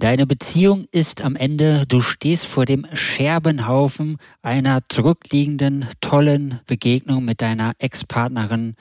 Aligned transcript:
Deine 0.00 0.26
Beziehung 0.26 0.86
ist 0.92 1.22
am 1.22 1.36
Ende, 1.36 1.84
du 1.86 2.00
stehst 2.00 2.46
vor 2.46 2.64
dem 2.64 2.86
Scherbenhaufen 2.94 4.16
einer 4.40 4.80
zurückliegenden, 4.88 5.86
tollen 6.00 6.60
Begegnung 6.66 7.22
mit 7.22 7.42
deiner 7.42 7.72
Ex-Partnerin, 7.76 8.76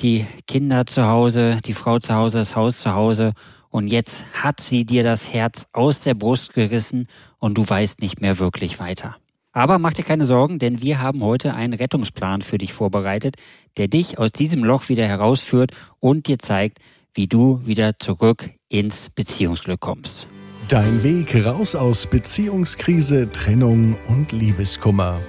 die 0.00 0.28
Kinder 0.46 0.86
zu 0.86 1.08
Hause, 1.08 1.58
die 1.64 1.72
Frau 1.72 1.98
zu 1.98 2.14
Hause, 2.14 2.38
das 2.38 2.54
Haus 2.54 2.82
zu 2.82 2.94
Hause 2.94 3.32
und 3.70 3.88
jetzt 3.88 4.24
hat 4.32 4.60
sie 4.60 4.84
dir 4.84 5.02
das 5.02 5.32
Herz 5.32 5.66
aus 5.72 6.02
der 6.02 6.14
Brust 6.14 6.54
gerissen 6.54 7.08
und 7.40 7.58
du 7.58 7.68
weißt 7.68 8.00
nicht 8.00 8.20
mehr 8.20 8.38
wirklich 8.38 8.78
weiter. 8.78 9.16
Aber 9.50 9.80
mach 9.80 9.94
dir 9.94 10.04
keine 10.04 10.24
Sorgen, 10.24 10.60
denn 10.60 10.82
wir 10.82 11.00
haben 11.00 11.24
heute 11.24 11.52
einen 11.54 11.74
Rettungsplan 11.74 12.42
für 12.42 12.58
dich 12.58 12.72
vorbereitet, 12.72 13.34
der 13.76 13.88
dich 13.88 14.20
aus 14.20 14.30
diesem 14.30 14.62
Loch 14.62 14.88
wieder 14.88 15.08
herausführt 15.08 15.72
und 15.98 16.28
dir 16.28 16.38
zeigt, 16.38 16.78
wie 17.12 17.26
du 17.26 17.60
wieder 17.64 17.98
zurück 17.98 18.50
ins 18.68 19.10
Beziehungsglück 19.10 19.80
kommst. 19.80 20.28
Dein 20.70 21.02
Weg 21.02 21.34
raus 21.44 21.74
aus 21.74 22.06
Beziehungskrise, 22.06 23.28
Trennung 23.32 23.98
und 24.06 24.30
Liebeskummer. 24.30 25.20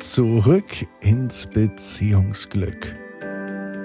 Zurück 0.00 0.86
ins 1.00 1.46
Beziehungsglück. 1.46 2.94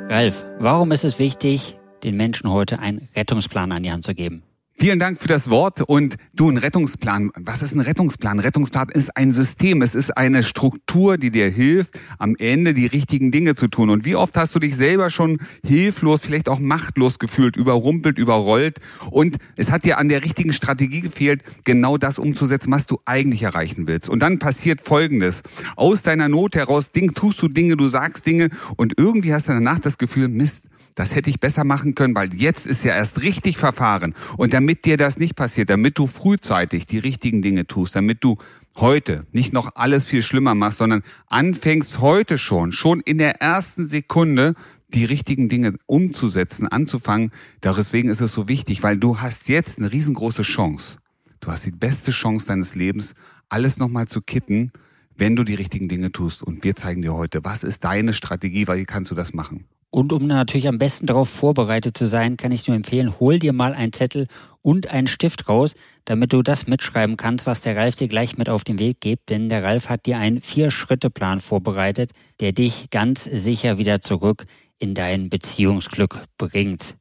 Ralf, 0.10 0.46
warum 0.60 0.92
ist 0.92 1.06
es 1.06 1.18
wichtig, 1.18 1.78
den 2.04 2.18
Menschen 2.18 2.52
heute 2.52 2.80
einen 2.80 3.08
Rettungsplan 3.16 3.72
an 3.72 3.84
die 3.84 3.92
Hand 3.94 4.04
zu 4.04 4.14
geben? 4.14 4.44
Vielen 4.78 5.00
Dank 5.00 5.22
für 5.22 5.30
das 5.30 5.50
Wort 5.50 5.82
und 5.84 6.18
du, 6.34 6.50
ein 6.50 6.58
Rettungsplan. 6.58 7.32
Was 7.38 7.62
ist 7.62 7.74
ein 7.74 7.80
Rettungsplan? 7.80 8.42
Rettungsplan 8.42 8.90
ist 8.90 9.16
ein 9.16 9.32
System. 9.32 9.82
Es 9.82 9.96
ist 9.96 10.18
eine 10.18 10.44
Struktur, 10.44 11.18
die 11.18 11.32
dir 11.32 11.50
hilft, 11.50 11.98
am 12.20 12.36
Ende 12.38 12.74
die 12.74 12.86
richtigen 12.86 13.32
Dinge 13.32 13.56
zu 13.56 13.70
tun. 13.70 13.90
Und 13.90 14.04
wie 14.04 14.18
oft 14.18 14.36
hast 14.36 14.54
du 14.54 14.60
dich 14.60 14.76
selber 14.76 15.10
schon 15.10 15.40
hilflos, 15.66 16.26
vielleicht 16.26 16.50
auch 16.50 16.60
machtlos 16.60 17.20
gefühlt, 17.20 17.56
überrumpelt, 17.56 18.18
überrollt 18.18 18.82
und 19.12 19.38
es 19.56 19.72
hat 19.72 19.86
dir 19.86 19.98
an 19.98 20.10
der 20.10 20.26
richtigen 20.26 20.52
Strategie 20.52 21.00
gefehlt, 21.00 21.42
genau 21.64 21.98
das 21.98 22.20
umzusetzen, 22.20 22.70
was 22.70 22.86
du 22.86 23.00
eigentlich 23.06 23.44
erreichen 23.44 23.88
willst. 23.88 24.10
Und 24.10 24.20
dann 24.20 24.40
passiert 24.40 24.82
Folgendes. 24.82 25.42
Aus 25.78 26.02
deiner 26.02 26.28
Not 26.28 26.56
heraus 26.56 26.92
Ding, 26.92 27.14
tust 27.14 27.42
du 27.42 27.48
Dinge, 27.48 27.78
du 27.78 27.88
sagst 27.88 28.26
Dinge 28.26 28.50
und 28.76 28.96
irgendwie 28.98 29.34
hast 29.34 29.48
du 29.48 29.54
danach 29.54 29.80
das 29.80 29.98
Gefühl, 29.98 30.28
Mist, 30.28 30.68
das 30.96 31.14
hätte 31.14 31.30
ich 31.30 31.40
besser 31.40 31.66
machen 31.66 31.94
können, 31.94 32.16
weil 32.16 32.34
jetzt 32.34 32.66
ist 32.66 32.84
ja 32.84 32.96
erst 32.96 33.22
richtig 33.22 33.58
verfahren. 33.58 34.16
Und 34.38 34.54
damit 34.54 34.86
dir 34.86 34.98
das 34.98 35.18
nicht 35.18 35.36
passiert, 35.36 35.70
damit 35.70 35.98
du 35.98 36.08
frühzeitig 36.08 36.86
die 36.88 37.00
richtigen 37.00 37.42
Dinge 37.42 37.68
tust, 37.68 37.96
damit 37.96 38.24
du 38.24 38.38
heute 38.78 39.28
nicht 39.32 39.54
noch 39.54 39.76
alles 39.76 40.06
viel 40.06 40.22
schlimmer 40.22 40.56
machst, 40.56 40.80
sondern 40.80 41.04
anfängst 41.28 42.00
heute 42.00 42.38
schon, 42.38 42.72
schon 42.72 43.02
in 43.02 43.18
der 43.18 43.42
ersten 43.42 43.88
Sekunde 43.88 44.56
die 44.94 45.06
richtigen 45.06 45.50
Dinge 45.50 45.76
umzusetzen, 45.86 46.68
anzufangen. 46.68 47.32
Deswegen 47.64 48.10
ist 48.10 48.22
es 48.22 48.34
so 48.34 48.48
wichtig, 48.48 48.82
weil 48.82 48.98
du 48.98 49.20
hast 49.20 49.50
jetzt 49.50 49.78
eine 49.78 49.92
riesengroße 49.92 50.44
Chance. 50.44 51.00
Du 51.42 51.52
hast 51.52 51.66
die 51.66 51.72
beste 51.72 52.12
Chance 52.12 52.48
deines 52.48 52.76
Lebens, 52.76 53.14
alles 53.50 53.78
nochmal 53.78 54.08
zu 54.08 54.22
kitten, 54.22 54.72
wenn 55.16 55.36
du 55.36 55.44
die 55.44 55.56
richtigen 55.56 55.90
Dinge 55.90 56.12
tust. 56.12 56.42
Und 56.42 56.64
wir 56.64 56.76
zeigen 56.76 57.02
dir 57.02 57.14
heute, 57.14 57.44
was 57.44 57.64
ist 57.64 57.84
deine 57.84 58.14
Strategie, 58.14 58.68
weil 58.68 58.80
wie 58.80 58.86
kannst 58.86 59.12
du 59.12 59.16
das 59.16 59.34
machen? 59.34 59.66
Und 59.96 60.12
um 60.12 60.28
natürlich 60.28 60.68
am 60.68 60.78
besten 60.78 61.06
darauf 61.06 61.30
vorbereitet 61.30 61.98
zu 61.98 62.06
sein, 62.06 62.36
kann 62.36 62.52
ich 62.52 62.68
nur 62.68 62.76
empfehlen, 62.76 63.18
hol 63.18 63.40
dir 63.40 63.54
mal 63.54 63.74
einen 63.74 63.94
Zettel 63.94 64.28
und 64.62 64.92
einen 64.92 65.08
Stift 65.08 65.48
raus, 65.48 65.74
damit 66.04 66.34
du 66.34 66.42
das 66.42 66.68
mitschreiben 66.68 67.16
kannst, 67.16 67.48
was 67.48 67.62
der 67.62 67.78
Ralf 67.78 67.96
dir 67.96 68.10
gleich 68.10 68.38
mit 68.38 68.50
auf 68.50 68.66
den 68.66 68.78
Weg 68.78 69.00
gibt. 69.00 69.30
Denn 69.30 69.48
der 69.48 69.64
Ralf 69.64 69.88
hat 69.88 70.06
dir 70.06 70.18
einen 70.18 70.42
Vier-Schritte-Plan 70.42 71.40
vorbereitet, 71.40 72.12
der 72.42 72.52
dich 72.52 72.90
ganz 72.90 73.24
sicher 73.24 73.78
wieder 73.78 74.02
zurück 74.02 74.44
in 74.80 74.96
dein 74.96 75.30
Beziehungsglück 75.30 76.20
bringt. 76.38 76.98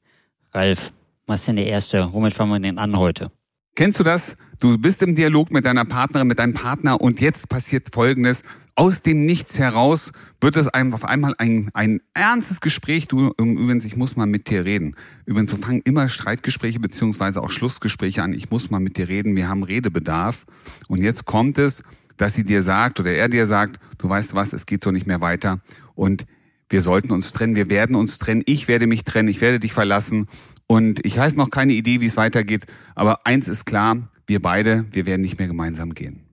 Ralf, 0.52 0.92
was 1.26 1.40
ist 1.40 1.48
denn 1.48 1.56
der 1.56 1.66
erste? 1.66 2.12
Womit 2.12 2.32
fangen 2.32 2.52
wir 2.52 2.60
denn 2.60 2.78
an 2.78 2.96
heute? 2.96 3.32
Kennst 3.74 3.98
du 3.98 4.04
das? 4.04 4.36
Du 4.60 4.78
bist 4.78 5.02
im 5.02 5.16
Dialog 5.16 5.50
mit 5.50 5.64
deiner 5.64 5.84
Partnerin, 5.84 6.28
mit 6.28 6.38
deinem 6.38 6.54
Partner 6.54 7.00
und 7.00 7.20
jetzt 7.20 7.48
passiert 7.48 7.88
Folgendes 7.92 8.44
aus 8.76 9.02
dem 9.02 9.24
Nichts 9.24 9.58
heraus 9.58 10.12
wird 10.40 10.56
es 10.56 10.68
einem 10.68 10.94
auf 10.94 11.04
einmal 11.04 11.34
ein, 11.38 11.70
ein 11.74 12.00
ernstes 12.12 12.60
Gespräch. 12.60 13.06
Du, 13.08 13.32
übrigens, 13.38 13.84
ich 13.84 13.96
muss 13.96 14.16
mal 14.16 14.26
mit 14.26 14.50
dir 14.50 14.64
reden. 14.64 14.96
Übrigens, 15.26 15.50
so 15.50 15.56
fangen 15.56 15.80
immer 15.84 16.08
Streitgespräche 16.08 16.80
beziehungsweise 16.80 17.42
auch 17.42 17.50
Schlussgespräche 17.50 18.22
an. 18.22 18.32
Ich 18.32 18.50
muss 18.50 18.70
mal 18.70 18.80
mit 18.80 18.96
dir 18.96 19.08
reden. 19.08 19.36
Wir 19.36 19.48
haben 19.48 19.62
Redebedarf. 19.62 20.44
Und 20.88 21.02
jetzt 21.02 21.24
kommt 21.24 21.58
es, 21.58 21.82
dass 22.16 22.34
sie 22.34 22.44
dir 22.44 22.62
sagt 22.62 23.00
oder 23.00 23.12
er 23.12 23.28
dir 23.28 23.46
sagt, 23.46 23.78
du 23.98 24.08
weißt 24.08 24.34
was, 24.34 24.52
es 24.52 24.66
geht 24.66 24.82
so 24.82 24.90
nicht 24.90 25.06
mehr 25.06 25.20
weiter. 25.20 25.60
Und 25.94 26.26
wir 26.68 26.80
sollten 26.80 27.12
uns 27.12 27.32
trennen. 27.32 27.54
Wir 27.54 27.70
werden 27.70 27.94
uns 27.94 28.18
trennen. 28.18 28.42
Ich 28.46 28.66
werde 28.66 28.86
mich 28.86 29.04
trennen. 29.04 29.28
Ich 29.28 29.40
werde 29.40 29.60
dich 29.60 29.72
verlassen. 29.72 30.26
Und 30.66 31.04
ich 31.04 31.18
habe 31.18 31.36
noch 31.36 31.50
keine 31.50 31.74
Idee, 31.74 32.00
wie 32.00 32.06
es 32.06 32.16
weitergeht. 32.16 32.66
Aber 32.94 33.26
eins 33.26 33.48
ist 33.48 33.66
klar. 33.66 34.08
Wir 34.26 34.42
beide, 34.42 34.86
wir 34.90 35.06
werden 35.06 35.22
nicht 35.22 35.38
mehr 35.38 35.48
gemeinsam 35.48 35.94
gehen. 35.94 36.23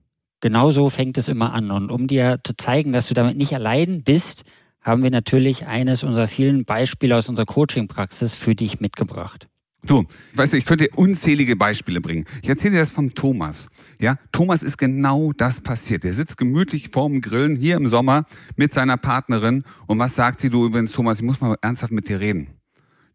Genau 0.42 0.72
so 0.72 0.90
fängt 0.90 1.16
es 1.18 1.28
immer 1.28 1.54
an. 1.54 1.70
Und 1.70 1.90
um 1.90 2.08
dir 2.08 2.40
zu 2.44 2.54
zeigen, 2.56 2.92
dass 2.92 3.06
du 3.06 3.14
damit 3.14 3.36
nicht 3.36 3.54
allein 3.54 4.02
bist, 4.02 4.42
haben 4.80 5.04
wir 5.04 5.10
natürlich 5.10 5.68
eines 5.68 6.02
unserer 6.02 6.26
vielen 6.26 6.64
Beispiele 6.64 7.16
aus 7.16 7.28
unserer 7.28 7.46
Coaching-Praxis 7.46 8.34
für 8.34 8.56
dich 8.56 8.80
mitgebracht. 8.80 9.48
Du, 9.86 10.04
weißt 10.34 10.52
du, 10.52 10.56
ich 10.56 10.66
könnte 10.66 10.88
unzählige 10.96 11.54
Beispiele 11.54 12.00
bringen. 12.00 12.24
Ich 12.42 12.48
erzähle 12.48 12.74
dir 12.74 12.80
das 12.80 12.90
vom 12.90 13.14
Thomas. 13.14 13.68
Ja, 14.00 14.16
Thomas 14.32 14.64
ist 14.64 14.78
genau 14.78 15.32
das 15.32 15.60
passiert. 15.60 16.04
Er 16.04 16.12
sitzt 16.12 16.36
gemütlich 16.36 16.88
vorm 16.88 17.20
Grillen 17.20 17.54
hier 17.54 17.76
im 17.76 17.88
Sommer 17.88 18.24
mit 18.56 18.74
seiner 18.74 18.96
Partnerin. 18.96 19.62
Und 19.86 20.00
was 20.00 20.16
sagt 20.16 20.40
sie? 20.40 20.50
Du 20.50 20.66
übrigens, 20.66 20.90
Thomas, 20.90 21.18
ich 21.18 21.24
muss 21.24 21.40
mal 21.40 21.56
ernsthaft 21.62 21.92
mit 21.92 22.08
dir 22.08 22.18
reden. 22.18 22.48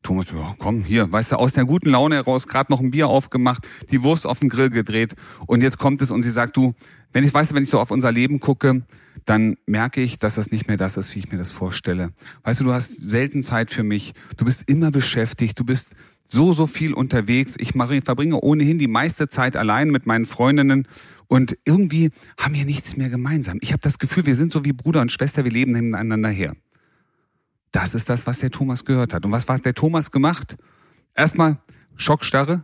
Thomas, 0.03 0.27
ja, 0.31 0.55
komm, 0.57 0.83
hier, 0.83 1.11
weißt 1.11 1.33
du, 1.33 1.35
aus 1.35 1.51
der 1.53 1.65
guten 1.65 1.89
Laune 1.89 2.15
heraus, 2.15 2.47
gerade 2.47 2.71
noch 2.71 2.79
ein 2.79 2.91
Bier 2.91 3.09
aufgemacht, 3.09 3.67
die 3.91 4.03
Wurst 4.03 4.25
auf 4.25 4.39
den 4.39 4.47
Grill 4.47 4.69
gedreht 4.69 5.15
und 5.47 5.61
jetzt 5.61 5.79
kommt 5.79 6.01
es 6.01 6.11
und 6.11 6.23
sie 6.23 6.29
sagt, 6.29 6.55
du, 6.55 6.75
wenn 7.13 7.23
ich, 7.23 7.33
weißt 7.33 7.51
du, 7.51 7.55
wenn 7.55 7.63
ich 7.63 7.69
so 7.69 7.79
auf 7.79 7.91
unser 7.91 8.11
Leben 8.11 8.39
gucke, 8.39 8.83
dann 9.25 9.57
merke 9.65 10.01
ich, 10.01 10.19
dass 10.19 10.35
das 10.35 10.51
nicht 10.51 10.67
mehr 10.67 10.77
das 10.77 10.97
ist, 10.97 11.13
wie 11.15 11.19
ich 11.19 11.31
mir 11.31 11.37
das 11.37 11.51
vorstelle. 11.51 12.11
Weißt 12.43 12.59
du, 12.59 12.65
du 12.65 12.73
hast 12.73 13.09
selten 13.09 13.43
Zeit 13.43 13.71
für 13.71 13.83
mich, 13.83 14.13
du 14.37 14.45
bist 14.45 14.69
immer 14.69 14.91
beschäftigt, 14.91 15.59
du 15.59 15.65
bist 15.65 15.95
so, 16.23 16.53
so 16.53 16.67
viel 16.67 16.93
unterwegs. 16.93 17.55
Ich 17.57 17.73
mache, 17.75 18.01
verbringe 18.01 18.39
ohnehin 18.39 18.77
die 18.77 18.87
meiste 18.87 19.29
Zeit 19.29 19.55
allein 19.55 19.89
mit 19.89 20.05
meinen 20.05 20.25
Freundinnen 20.25 20.87
und 21.27 21.57
irgendwie 21.65 22.11
haben 22.39 22.53
wir 22.53 22.65
nichts 22.65 22.97
mehr 22.97 23.09
gemeinsam. 23.09 23.57
Ich 23.61 23.71
habe 23.71 23.81
das 23.81 23.99
Gefühl, 23.99 24.25
wir 24.25 24.35
sind 24.35 24.51
so 24.51 24.63
wie 24.65 24.73
Bruder 24.73 25.01
und 25.01 25.11
Schwester, 25.11 25.43
wir 25.43 25.51
leben 25.51 25.71
nebeneinander 25.71 26.29
her. 26.29 26.55
Das 27.71 27.95
ist 27.95 28.09
das, 28.09 28.27
was 28.27 28.39
der 28.39 28.51
Thomas 28.51 28.85
gehört 28.85 29.13
hat. 29.13 29.25
Und 29.25 29.31
was 29.31 29.47
hat 29.47 29.65
der 29.65 29.73
Thomas 29.73 30.11
gemacht? 30.11 30.57
Erstmal 31.13 31.59
Schockstarre. 31.95 32.63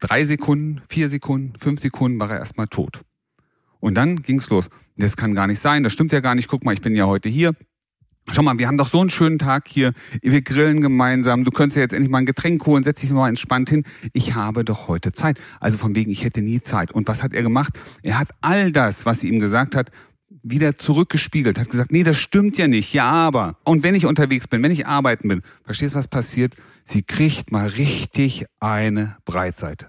Drei 0.00 0.24
Sekunden, 0.24 0.80
vier 0.88 1.08
Sekunden, 1.08 1.52
fünf 1.58 1.80
Sekunden 1.80 2.18
war 2.18 2.30
er 2.30 2.38
erstmal 2.38 2.66
tot. 2.66 3.02
Und 3.80 3.94
dann 3.94 4.22
ging's 4.22 4.48
los. 4.50 4.70
Das 4.96 5.16
kann 5.16 5.34
gar 5.34 5.46
nicht 5.46 5.60
sein, 5.60 5.82
das 5.82 5.92
stimmt 5.92 6.12
ja 6.12 6.20
gar 6.20 6.34
nicht. 6.34 6.48
Guck 6.48 6.64
mal, 6.64 6.72
ich 6.72 6.82
bin 6.82 6.94
ja 6.94 7.06
heute 7.06 7.28
hier. 7.28 7.54
Schau 8.32 8.42
mal, 8.42 8.58
wir 8.58 8.68
haben 8.68 8.76
doch 8.76 8.88
so 8.88 9.00
einen 9.00 9.10
schönen 9.10 9.38
Tag 9.38 9.66
hier. 9.66 9.92
Wir 10.22 10.42
grillen 10.42 10.82
gemeinsam. 10.82 11.42
Du 11.42 11.50
könntest 11.50 11.76
ja 11.76 11.82
jetzt 11.82 11.94
endlich 11.94 12.10
mal 12.10 12.18
ein 12.18 12.26
Getränk 12.26 12.64
holen, 12.66 12.84
setz 12.84 13.00
dich 13.00 13.10
mal 13.10 13.28
entspannt 13.28 13.70
hin. 13.70 13.84
Ich 14.12 14.34
habe 14.34 14.64
doch 14.64 14.86
heute 14.86 15.12
Zeit. 15.12 15.40
Also 15.58 15.78
von 15.78 15.96
wegen, 15.96 16.10
ich 16.12 16.22
hätte 16.22 16.42
nie 16.42 16.60
Zeit. 16.60 16.92
Und 16.92 17.08
was 17.08 17.22
hat 17.22 17.32
er 17.32 17.42
gemacht? 17.42 17.80
Er 18.02 18.18
hat 18.18 18.28
all 18.40 18.70
das, 18.70 19.04
was 19.04 19.20
sie 19.20 19.28
ihm 19.28 19.40
gesagt 19.40 19.74
hat, 19.74 19.90
wieder 20.42 20.76
zurückgespiegelt, 20.76 21.58
hat 21.58 21.70
gesagt, 21.70 21.92
nee, 21.92 22.02
das 22.02 22.16
stimmt 22.16 22.56
ja 22.56 22.68
nicht, 22.68 22.92
ja, 22.94 23.10
aber. 23.10 23.58
Und 23.64 23.82
wenn 23.82 23.94
ich 23.94 24.06
unterwegs 24.06 24.48
bin, 24.48 24.62
wenn 24.62 24.70
ich 24.70 24.86
arbeiten 24.86 25.28
bin, 25.28 25.42
verstehst 25.64 25.94
du, 25.94 25.98
was 25.98 26.08
passiert? 26.08 26.54
Sie 26.84 27.02
kriegt 27.02 27.50
mal 27.50 27.68
richtig 27.68 28.46
eine 28.60 29.16
Breitseite. 29.24 29.88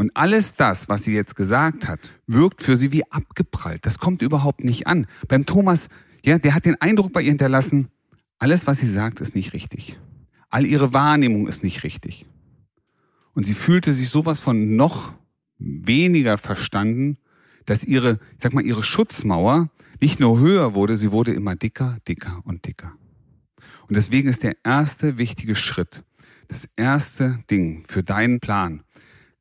Und 0.00 0.16
alles 0.16 0.54
das, 0.54 0.88
was 0.88 1.04
sie 1.04 1.14
jetzt 1.14 1.36
gesagt 1.36 1.86
hat, 1.86 2.14
wirkt 2.26 2.62
für 2.62 2.76
sie 2.76 2.90
wie 2.90 3.04
abgeprallt. 3.12 3.84
Das 3.84 3.98
kommt 3.98 4.22
überhaupt 4.22 4.64
nicht 4.64 4.86
an. 4.86 5.06
Beim 5.28 5.44
Thomas, 5.44 5.88
ja, 6.24 6.38
der 6.38 6.54
hat 6.54 6.64
den 6.64 6.80
Eindruck 6.80 7.12
bei 7.12 7.20
ihr 7.20 7.28
hinterlassen, 7.28 7.88
alles, 8.38 8.66
was 8.66 8.78
sie 8.78 8.90
sagt, 8.90 9.20
ist 9.20 9.34
nicht 9.34 9.52
richtig. 9.52 9.98
All 10.48 10.64
ihre 10.64 10.94
Wahrnehmung 10.94 11.46
ist 11.48 11.62
nicht 11.62 11.84
richtig. 11.84 12.24
Und 13.34 13.44
sie 13.44 13.52
fühlte 13.52 13.92
sich 13.92 14.08
sowas 14.08 14.40
von 14.40 14.74
noch 14.74 15.12
weniger 15.58 16.38
verstanden 16.38 17.18
dass 17.66 17.84
ihre, 17.84 18.18
ich 18.36 18.42
sag 18.42 18.52
mal, 18.52 18.64
ihre 18.64 18.82
Schutzmauer 18.82 19.70
nicht 20.00 20.18
nur 20.18 20.40
höher 20.40 20.74
wurde, 20.74 20.96
sie 20.96 21.12
wurde 21.12 21.32
immer 21.32 21.54
dicker, 21.54 21.98
dicker 22.08 22.40
und 22.44 22.66
dicker. 22.66 22.92
Und 23.86 23.96
deswegen 23.96 24.28
ist 24.28 24.42
der 24.42 24.56
erste 24.64 25.18
wichtige 25.18 25.54
Schritt, 25.54 26.02
das 26.48 26.68
erste 26.74 27.44
Ding 27.48 27.84
für 27.86 28.02
deinen 28.02 28.40
Plan, 28.40 28.82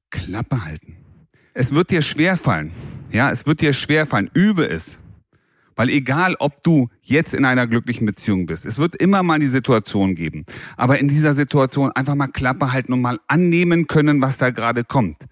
Klappe 0.09 0.65
halten. 0.65 0.97
Es 1.53 1.73
wird 1.73 1.89
dir 1.89 2.01
schwerfallen. 2.01 2.71
Ja, 3.11 3.31
es 3.31 3.45
wird 3.45 3.61
dir 3.61 3.73
schwerfallen. 3.73 4.29
Übe 4.33 4.67
es. 4.69 4.99
Weil 5.75 5.89
egal, 5.89 6.35
ob 6.39 6.61
du 6.63 6.89
jetzt 7.01 7.33
in 7.33 7.45
einer 7.45 7.65
glücklichen 7.65 8.05
Beziehung 8.05 8.45
bist, 8.45 8.65
es 8.65 8.79
wird 8.79 8.95
immer 8.95 9.23
mal 9.23 9.39
die 9.39 9.47
Situation 9.47 10.13
geben. 10.13 10.45
Aber 10.75 10.99
in 10.99 11.07
dieser 11.07 11.33
Situation 11.33 11.91
einfach 11.93 12.15
mal 12.15 12.27
Klappe 12.27 12.73
halten 12.73 12.91
und 12.91 13.01
mal 13.01 13.19
annehmen 13.27 13.87
können, 13.87 14.21
was 14.21 14.37
da 14.37 14.49
gerade 14.49 14.83
kommt. 14.83 15.25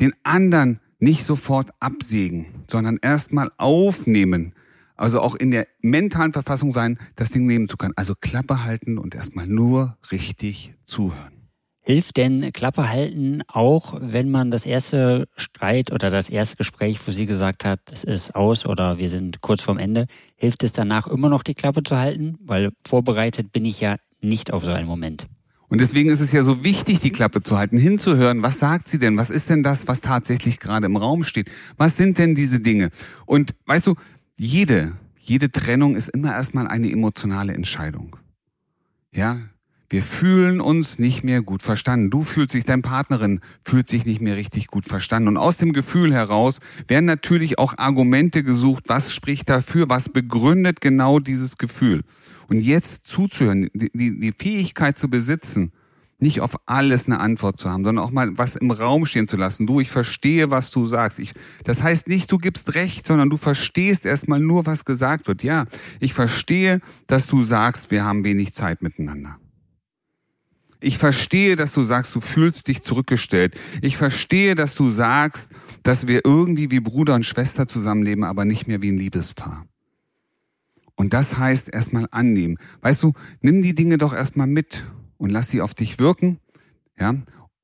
Den 0.00 0.12
anderen 0.24 0.80
nicht 0.98 1.24
sofort 1.24 1.70
absägen, 1.78 2.46
sondern 2.66 2.98
erstmal 3.00 3.52
aufnehmen. 3.58 4.54
Also 4.96 5.20
auch 5.20 5.34
in 5.34 5.50
der 5.50 5.66
mentalen 5.80 6.32
Verfassung 6.32 6.72
sein, 6.72 6.98
das 7.16 7.30
Ding 7.30 7.46
nehmen 7.46 7.68
zu 7.68 7.76
können. 7.76 7.94
Also 7.96 8.14
Klappe 8.20 8.64
halten 8.64 8.98
und 8.98 9.14
erstmal 9.14 9.46
nur 9.46 9.96
richtig 10.10 10.74
zuhören. 10.84 11.39
Hilft 11.82 12.18
denn 12.18 12.52
Klappe 12.52 12.90
halten 12.90 13.42
auch, 13.48 13.94
wenn 14.00 14.30
man 14.30 14.50
das 14.50 14.66
erste 14.66 15.26
Streit 15.36 15.90
oder 15.90 16.10
das 16.10 16.28
erste 16.28 16.56
Gespräch, 16.56 17.00
wo 17.06 17.12
sie 17.12 17.24
gesagt 17.24 17.64
hat, 17.64 17.80
es 17.90 18.04
ist 18.04 18.34
aus 18.34 18.66
oder 18.66 18.98
wir 18.98 19.08
sind 19.08 19.40
kurz 19.40 19.62
vorm 19.62 19.78
Ende, 19.78 20.06
hilft 20.36 20.62
es 20.62 20.72
danach 20.72 21.06
immer 21.06 21.30
noch 21.30 21.42
die 21.42 21.54
Klappe 21.54 21.82
zu 21.82 21.96
halten? 21.96 22.36
Weil 22.44 22.70
vorbereitet 22.86 23.52
bin 23.52 23.64
ich 23.64 23.80
ja 23.80 23.96
nicht 24.20 24.52
auf 24.52 24.64
so 24.64 24.72
einen 24.72 24.86
Moment. 24.86 25.26
Und 25.68 25.80
deswegen 25.80 26.10
ist 26.10 26.20
es 26.20 26.32
ja 26.32 26.42
so 26.42 26.64
wichtig, 26.64 27.00
die 27.00 27.12
Klappe 27.12 27.42
zu 27.42 27.56
halten, 27.56 27.78
hinzuhören, 27.78 28.42
was 28.42 28.58
sagt 28.58 28.88
sie 28.88 28.98
denn? 28.98 29.16
Was 29.16 29.30
ist 29.30 29.48
denn 29.48 29.62
das, 29.62 29.88
was 29.88 30.00
tatsächlich 30.00 30.58
gerade 30.58 30.86
im 30.86 30.96
Raum 30.96 31.22
steht? 31.22 31.48
Was 31.76 31.96
sind 31.96 32.18
denn 32.18 32.34
diese 32.34 32.60
Dinge? 32.60 32.90
Und 33.24 33.54
weißt 33.66 33.86
du, 33.86 33.94
jede, 34.36 34.92
jede 35.16 35.50
Trennung 35.50 35.94
ist 35.94 36.08
immer 36.08 36.32
erstmal 36.32 36.66
eine 36.66 36.90
emotionale 36.90 37.54
Entscheidung. 37.54 38.16
Ja, 39.12 39.38
wir 39.90 40.02
fühlen 40.02 40.60
uns 40.60 41.00
nicht 41.00 41.24
mehr 41.24 41.42
gut 41.42 41.64
verstanden. 41.64 42.10
Du 42.10 42.22
fühlst 42.22 42.54
dich, 42.54 42.64
dein 42.64 42.80
Partnerin 42.80 43.40
fühlt 43.64 43.88
sich 43.88 44.06
nicht 44.06 44.20
mehr 44.20 44.36
richtig 44.36 44.68
gut 44.68 44.84
verstanden. 44.84 45.28
Und 45.28 45.36
aus 45.36 45.56
dem 45.56 45.72
Gefühl 45.72 46.14
heraus 46.14 46.60
werden 46.86 47.06
natürlich 47.06 47.58
auch 47.58 47.76
Argumente 47.76 48.44
gesucht, 48.44 48.84
was 48.86 49.12
spricht 49.12 49.48
dafür, 49.50 49.88
was 49.88 50.08
begründet 50.08 50.80
genau 50.80 51.18
dieses 51.18 51.58
Gefühl. 51.58 52.02
Und 52.46 52.60
jetzt 52.60 53.04
zuzuhören, 53.04 53.68
die, 53.74 53.90
die 53.92 54.32
Fähigkeit 54.36 54.96
zu 54.96 55.10
besitzen, 55.10 55.72
nicht 56.20 56.40
auf 56.40 56.54
alles 56.66 57.06
eine 57.06 57.18
Antwort 57.18 57.58
zu 57.58 57.68
haben, 57.68 57.84
sondern 57.84 58.04
auch 58.04 58.10
mal 58.10 58.36
was 58.38 58.54
im 58.54 58.70
Raum 58.70 59.06
stehen 59.06 59.26
zu 59.26 59.36
lassen. 59.36 59.66
Du, 59.66 59.80
ich 59.80 59.90
verstehe, 59.90 60.50
was 60.50 60.70
du 60.70 60.86
sagst. 60.86 61.18
Ich, 61.18 61.32
das 61.64 61.82
heißt 61.82 62.06
nicht, 62.06 62.30
du 62.30 62.38
gibst 62.38 62.74
recht, 62.74 63.06
sondern 63.06 63.30
du 63.30 63.38
verstehst 63.38 64.04
erstmal 64.04 64.38
nur, 64.38 64.66
was 64.66 64.84
gesagt 64.84 65.26
wird. 65.26 65.42
Ja, 65.42 65.64
ich 65.98 66.14
verstehe, 66.14 66.80
dass 67.08 67.26
du 67.26 67.42
sagst, 67.42 67.90
wir 67.90 68.04
haben 68.04 68.22
wenig 68.22 68.52
Zeit 68.52 68.82
miteinander. 68.82 69.38
Ich 70.80 70.98
verstehe, 70.98 71.56
dass 71.56 71.72
du 71.72 71.84
sagst, 71.84 72.14
du 72.14 72.20
fühlst 72.20 72.68
dich 72.68 72.82
zurückgestellt. 72.82 73.54
Ich 73.82 73.96
verstehe, 73.96 74.54
dass 74.54 74.74
du 74.74 74.90
sagst, 74.90 75.50
dass 75.82 76.06
wir 76.06 76.22
irgendwie 76.24 76.70
wie 76.70 76.80
Bruder 76.80 77.14
und 77.14 77.26
Schwester 77.26 77.68
zusammenleben, 77.68 78.24
aber 78.24 78.44
nicht 78.44 78.66
mehr 78.66 78.80
wie 78.80 78.90
ein 78.90 78.98
Liebespaar. 78.98 79.66
Und 80.94 81.14
das 81.14 81.38
heißt 81.38 81.72
erstmal 81.72 82.06
annehmen. 82.10 82.58
Weißt 82.82 83.02
du, 83.02 83.12
nimm 83.40 83.62
die 83.62 83.74
Dinge 83.74 83.98
doch 83.98 84.12
erstmal 84.12 84.46
mit 84.46 84.84
und 85.16 85.30
lass 85.30 85.48
sie 85.48 85.60
auf 85.62 85.74
dich 85.74 85.98
wirken, 85.98 86.38
ja, 86.98 87.14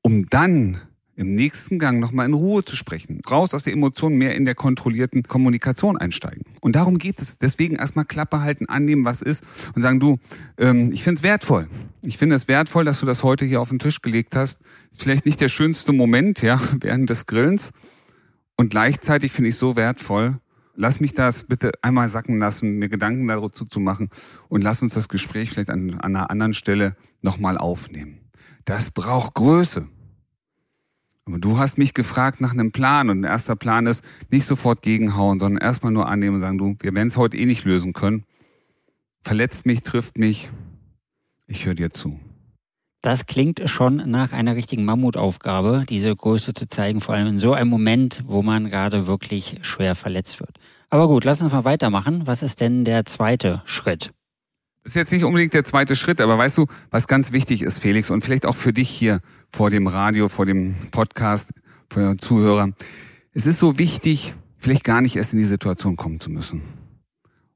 um 0.01 0.27
dann 0.29 0.81
im 1.15 1.35
nächsten 1.35 1.79
Gang 1.79 1.99
nochmal 1.99 2.27
in 2.27 2.33
Ruhe 2.33 2.63
zu 2.63 2.75
sprechen. 2.75 3.21
Raus 3.29 3.53
aus 3.53 3.63
der 3.63 3.73
Emotion, 3.73 4.15
mehr 4.15 4.35
in 4.35 4.45
der 4.45 4.55
kontrollierten 4.55 5.23
Kommunikation 5.23 5.97
einsteigen. 5.97 6.45
Und 6.61 6.75
darum 6.75 6.97
geht 6.97 7.19
es. 7.19 7.37
Deswegen 7.37 7.75
erstmal 7.75 8.05
Klappe 8.05 8.41
halten, 8.41 8.67
annehmen, 8.67 9.05
was 9.05 9.21
ist 9.21 9.43
und 9.75 9.81
sagen, 9.81 9.99
du, 9.99 10.17
ähm, 10.57 10.91
ich 10.91 11.03
finde 11.03 11.19
es 11.19 11.23
wertvoll. 11.23 11.67
Ich 12.03 12.17
finde 12.17 12.35
es 12.35 12.47
wertvoll, 12.47 12.85
dass 12.85 12.99
du 12.99 13.05
das 13.05 13.23
heute 13.23 13.45
hier 13.45 13.61
auf 13.61 13.69
den 13.69 13.79
Tisch 13.79 14.01
gelegt 14.01 14.35
hast. 14.35 14.61
Ist 14.91 15.03
vielleicht 15.03 15.25
nicht 15.25 15.41
der 15.41 15.49
schönste 15.49 15.93
Moment, 15.93 16.41
ja, 16.41 16.59
während 16.79 17.09
des 17.09 17.25
Grillens. 17.25 17.71
Und 18.55 18.69
gleichzeitig 18.69 19.31
finde 19.31 19.49
ich 19.49 19.55
so 19.55 19.75
wertvoll. 19.75 20.39
Lass 20.75 20.99
mich 20.99 21.13
das 21.13 21.43
bitte 21.45 21.71
einmal 21.81 22.07
sacken 22.07 22.37
lassen, 22.37 22.77
mir 22.77 22.87
Gedanken 22.87 23.27
dazu 23.27 23.65
zu 23.65 23.79
machen 23.79 24.09
und 24.47 24.61
lass 24.61 24.83
uns 24.83 24.93
das 24.93 25.09
Gespräch 25.09 25.49
vielleicht 25.49 25.71
an, 25.71 25.95
an 25.95 26.15
einer 26.15 26.29
anderen 26.29 26.53
Stelle 26.53 26.95
nochmal 27.21 27.57
aufnehmen. 27.57 28.19
Das 28.63 28.91
braucht 28.91 29.33
Größe. 29.33 29.87
Aber 31.27 31.39
du 31.39 31.57
hast 31.57 31.77
mich 31.77 31.93
gefragt 31.93 32.39
nach 32.39 32.53
einem 32.53 32.71
Plan 32.71 33.09
und 33.09 33.19
ein 33.19 33.23
erster 33.25 33.57
Plan 33.57 33.85
ist, 33.85 34.03
nicht 34.31 34.45
sofort 34.45 34.81
gegenhauen, 34.81 35.41
sondern 35.41 35.61
erstmal 35.61 35.91
nur 35.91 36.07
annehmen 36.07 36.37
und 36.37 36.41
sagen, 36.41 36.57
du, 36.57 36.75
wir 36.79 36.93
werden 36.93 37.09
es 37.09 37.17
heute 37.17 37.35
eh 37.35 37.45
nicht 37.45 37.65
lösen 37.65 37.91
können. 37.91 38.23
Verletzt 39.23 39.65
mich, 39.65 39.83
trifft 39.83 40.17
mich. 40.17 40.49
Ich 41.45 41.65
höre 41.65 41.75
dir 41.75 41.91
zu. 41.91 42.17
Das 43.01 43.25
klingt 43.25 43.61
schon 43.69 44.09
nach 44.09 44.31
einer 44.31 44.55
richtigen 44.55 44.85
Mammutaufgabe, 44.85 45.83
diese 45.87 46.15
Größe 46.15 46.53
zu 46.53 46.67
zeigen, 46.67 47.01
vor 47.01 47.15
allem 47.15 47.27
in 47.27 47.39
so 47.39 47.53
einem 47.53 47.69
Moment, 47.69 48.23
wo 48.25 48.41
man 48.41 48.69
gerade 48.69 49.05
wirklich 49.05 49.59
schwer 49.61 49.95
verletzt 49.95 50.39
wird. 50.39 50.57
Aber 50.89 51.07
gut, 51.07 51.25
lass 51.25 51.41
uns 51.41 51.51
mal 51.51 51.65
weitermachen. 51.65 52.23
Was 52.25 52.41
ist 52.41 52.61
denn 52.61 52.85
der 52.85 53.05
zweite 53.05 53.61
Schritt? 53.65 54.13
Ist 54.87 54.95
jetzt 54.95 55.11
nicht 55.11 55.25
unbedingt 55.25 55.53
der 55.53 55.65
zweite 55.65 55.97
Schritt, 55.97 56.21
aber 56.21 56.37
weißt 56.37 56.57
du, 56.57 56.65
was 56.91 57.07
ganz 57.07 57.33
wichtig 57.33 57.61
ist, 57.61 57.79
Felix, 57.79 58.09
und 58.09 58.21
vielleicht 58.21 58.45
auch 58.45 58.55
für 58.55 58.71
dich 58.71 58.87
hier 58.87 59.19
vor 59.49 59.69
dem 59.69 59.85
Radio, 59.85 60.29
vor 60.29 60.45
dem 60.45 60.77
Podcast, 60.91 61.49
vor 61.89 62.03
den 62.03 62.19
Zuhörern. 62.19 62.73
Es 63.33 63.45
ist 63.45 63.59
so 63.59 63.77
wichtig, 63.77 64.33
vielleicht 64.57 64.85
gar 64.85 65.01
nicht 65.01 65.17
erst 65.17 65.33
in 65.33 65.39
die 65.39 65.45
Situation 65.45 65.97
kommen 65.97 66.21
zu 66.21 66.29
müssen. 66.29 66.61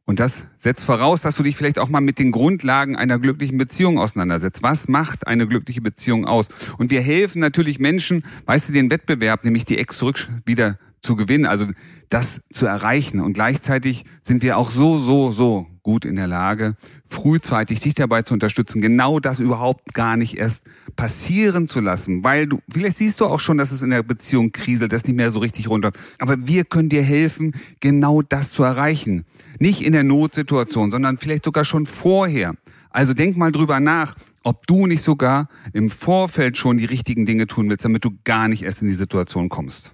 Und 0.04 0.20
das 0.20 0.44
setzt 0.58 0.84
voraus, 0.84 1.22
dass 1.22 1.38
du 1.38 1.44
dich 1.44 1.56
vielleicht 1.56 1.80
auch 1.80 1.88
mal 1.88 2.02
mit 2.02 2.20
den 2.20 2.34
Grundlagen 2.34 2.98
einer 2.98 3.18
glücklichen 3.18 3.58
Beziehung 3.58 3.98
auseinandersetzt. 3.98 4.62
Was 4.62 4.90
macht 4.90 5.26
eine 5.26 5.48
glückliche 5.48 5.80
Beziehung 5.80 6.26
aus? 6.26 6.50
Und 6.80 6.92
wir 6.92 7.00
helfen 7.00 7.40
natürlich 7.40 7.80
Menschen, 7.80 8.26
weißt 8.46 8.68
du, 8.68 8.74
den 8.74 8.92
Wettbewerb, 8.92 9.46
nämlich 9.46 9.64
die 9.64 9.78
Ex 9.78 10.00
zurück 10.00 10.28
wieder 10.46 10.78
zu 11.00 11.16
gewinnen, 11.16 11.46
also 11.46 11.68
das 12.10 12.42
zu 12.52 12.66
erreichen. 12.66 13.22
Und 13.22 13.32
gleichzeitig 13.32 14.04
sind 14.22 14.44
wir 14.44 14.58
auch 14.58 14.70
so, 14.70 14.98
so, 14.98 15.32
so 15.32 15.66
gut 15.84 16.06
in 16.06 16.16
der 16.16 16.28
Lage, 16.28 16.76
frühzeitig 17.08 17.80
dich 17.80 17.94
dabei 17.94 18.22
zu 18.22 18.34
unterstützen, 18.34 18.82
genau 18.82 19.20
das 19.20 19.40
überhaupt 19.40 19.94
gar 19.94 20.18
nicht 20.18 20.38
erst 20.38 20.66
passieren 20.96 21.68
zu 21.68 21.80
lassen, 21.80 22.24
weil 22.24 22.48
du, 22.48 22.60
vielleicht 22.70 22.98
siehst 22.98 23.22
du 23.22 23.26
auch 23.26 23.40
schon, 23.40 23.58
dass 23.58 23.72
es 23.72 23.82
in 23.82 23.90
der 23.90 24.04
Beziehung 24.04 24.52
kriselt, 24.52 24.92
das 24.92 25.06
nicht 25.06 25.16
mehr 25.16 25.32
so 25.32 25.40
richtig 25.40 25.70
runter. 25.70 25.92
Aber 26.20 26.48
wir 26.48 26.66
können 26.66 26.90
dir 26.90 27.04
helfen, 27.04 27.54
genau 27.80 28.22
das 28.22 28.52
zu 28.52 28.64
erreichen. 28.64 29.26
Nicht 29.60 29.82
in 29.82 29.94
der 29.94 30.04
Notsituation, 30.04 30.92
sondern 30.92 31.18
vielleicht 31.18 31.46
sogar 31.46 31.66
schon 31.66 31.86
vorher. 31.86 32.54
Also 32.90 33.14
denk 33.14 33.38
mal 33.38 33.52
drüber 33.52 33.80
nach, 33.80 34.16
ob 34.44 34.68
du 34.68 34.88
nicht 34.88 35.04
sogar 35.04 35.48
im 35.74 35.90
Vorfeld 35.90 36.58
schon 36.58 36.78
die 36.78 36.86
richtigen 36.86 37.26
Dinge 37.26 37.48
tun 37.48 37.70
willst, 37.70 37.86
damit 37.86 38.06
du 38.06 38.12
gar 38.24 38.48
nicht 38.48 38.64
erst 38.64 38.82
in 38.82 38.88
die 38.88 38.94
Situation 38.94 39.50
kommst. 39.50 39.94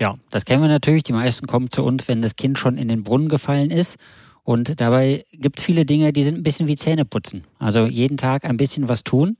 Ja, 0.00 0.16
das 0.30 0.44
kennen 0.44 0.62
wir 0.62 0.68
natürlich. 0.68 1.02
Die 1.02 1.12
meisten 1.12 1.46
kommen 1.46 1.70
zu 1.70 1.84
uns, 1.84 2.06
wenn 2.06 2.22
das 2.22 2.36
Kind 2.36 2.58
schon 2.58 2.78
in 2.78 2.88
den 2.88 3.02
Brunnen 3.02 3.28
gefallen 3.28 3.70
ist. 3.70 3.96
Und 4.48 4.80
dabei 4.80 5.26
gibt 5.30 5.58
es 5.58 5.64
viele 5.66 5.84
Dinge, 5.84 6.10
die 6.10 6.22
sind 6.22 6.36
ein 6.36 6.42
bisschen 6.42 6.68
wie 6.68 6.76
Zähneputzen. 6.76 7.44
Also 7.58 7.84
jeden 7.84 8.16
Tag 8.16 8.46
ein 8.46 8.56
bisschen 8.56 8.88
was 8.88 9.04
tun, 9.04 9.36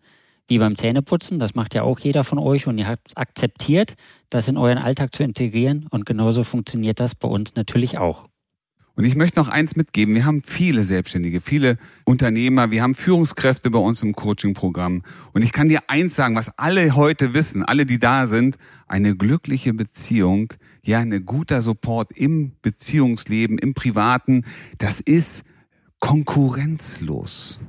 wie 0.49 0.58
beim 0.58 0.76
Zähneputzen. 0.76 1.38
Das 1.38 1.55
macht 1.55 1.75
ja 1.75 1.82
auch 1.82 1.99
jeder 1.99 2.25
von 2.25 2.38
euch 2.38 2.66
und 2.66 2.76
ihr 2.76 2.87
habt 2.87 3.16
akzeptiert, 3.16 3.94
das 4.28 4.49
in 4.49 4.58
euren 4.58 4.76
Alltag 4.76 5.14
zu 5.14 5.22
integrieren. 5.22 5.87
Und 5.88 6.05
genauso 6.05 6.44
funktioniert 6.44 7.00
das 7.00 7.14
bei 7.14 7.26
uns 7.26 7.55
natürlich 7.55 7.96
auch. 7.96 8.28
Und 8.96 9.05
ich 9.05 9.16
möchte 9.16 9.38
noch 9.38 9.49
eins 9.49 9.76
mitgeben. 9.76 10.14
Wir 10.14 10.26
haben 10.26 10.43
viele 10.43 10.84
Selbstständige, 10.84 11.40
viele 11.40 11.78
Unternehmer, 12.04 12.70
wir 12.70 12.82
haben 12.82 12.94
Führungskräfte 12.94 13.70
bei 13.70 13.78
uns 13.78 14.02
im 14.02 14.12
Coaching-Programm. 14.12 15.04
Und 15.32 15.43
ich 15.43 15.52
kann 15.52 15.70
dir 15.70 15.88
eins 15.88 16.16
sagen, 16.16 16.37
was 16.37 16.52
alle 16.58 16.94
heute 16.94 17.32
wissen, 17.32 17.64
alle, 17.64 17.87
die 17.87 17.99
da 17.99 18.26
sind, 18.26 18.58
eine 18.87 19.16
glückliche 19.16 19.72
Beziehung, 19.72 20.52
ja, 20.84 20.98
ein 21.00 21.25
guter 21.25 21.60
Support 21.60 22.12
im 22.12 22.52
Beziehungsleben, 22.62 23.58
im 23.58 23.75
Privaten, 23.75 24.44
das 24.78 25.00
ist 25.00 25.44
konkurrenzlos. 26.00 27.61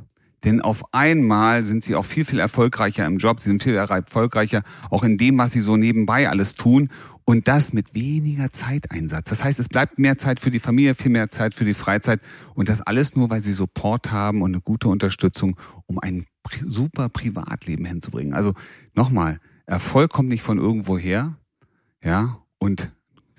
Denn 0.44 0.62
auf 0.62 0.94
einmal 0.94 1.64
sind 1.64 1.84
sie 1.84 1.96
auch 1.96 2.06
viel, 2.06 2.24
viel 2.24 2.40
erfolgreicher 2.40 3.06
im 3.06 3.18
Job, 3.18 3.42
sie 3.42 3.50
sind 3.50 3.62
viel 3.62 3.76
erfolgreicher 3.76 4.64
auch 4.90 5.04
in 5.04 5.18
dem, 5.18 5.38
was 5.38 5.52
sie 5.52 5.60
so 5.60 5.76
nebenbei 5.76 6.30
alles 6.30 6.56
tun. 6.56 6.90
Und 7.26 7.48
das 7.48 7.74
mit 7.74 7.94
weniger 7.94 8.52
Zeiteinsatz. 8.52 9.30
Das 9.30 9.44
heißt, 9.44 9.60
es 9.60 9.70
bleibt 9.70 10.00
mehr 10.00 10.18
Zeit 10.18 10.40
für 10.40 10.50
die 10.50 10.60
Familie, 10.60 10.96
viel 10.96 11.12
mehr 11.12 11.30
Zeit 11.30 11.54
für 11.54 11.66
die 11.66 11.76
Freizeit. 11.76 12.22
Und 12.56 12.70
das 12.70 12.82
alles 12.82 13.16
nur, 13.16 13.30
weil 13.30 13.42
sie 13.42 13.52
Support 13.52 14.12
haben 14.12 14.42
und 14.42 14.54
eine 14.54 14.62
gute 14.62 14.88
Unterstützung, 14.88 15.56
um 15.86 16.00
ein 16.00 16.26
super 16.62 17.08
Privatleben 17.10 17.86
hinzubringen. 17.86 18.34
Also 18.34 18.54
nochmal, 18.96 19.40
Erfolg 19.68 20.12
kommt 20.12 20.30
nicht 20.30 20.42
von 20.42 20.58
irgendwo 20.58 20.98
her. 20.98 21.38
Ja, 22.04 22.40
und 22.58 22.92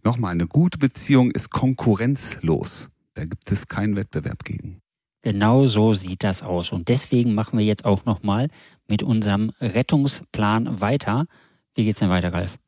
nochmal, 0.04 0.32
eine 0.32 0.46
gute 0.46 0.78
Beziehung 0.78 1.30
ist 1.30 1.50
konkurrenzlos. 1.50 2.90
Da 3.14 3.24
gibt 3.24 3.50
es 3.50 3.66
keinen 3.66 3.96
Wettbewerb 3.96 4.44
gegen. 4.44 4.80
Genau 5.22 5.66
so 5.66 5.92
sieht 5.92 6.24
das 6.24 6.42
aus. 6.42 6.72
Und 6.72 6.88
deswegen 6.88 7.34
machen 7.34 7.58
wir 7.58 7.64
jetzt 7.64 7.84
auch 7.84 8.04
nochmal 8.06 8.48
mit 8.88 9.02
unserem 9.02 9.52
Rettungsplan 9.60 10.80
weiter. 10.80 11.26
Wie 11.74 11.84
geht's 11.84 12.00
denn 12.00 12.08
weiter, 12.08 12.32
Ralf? 12.32 12.58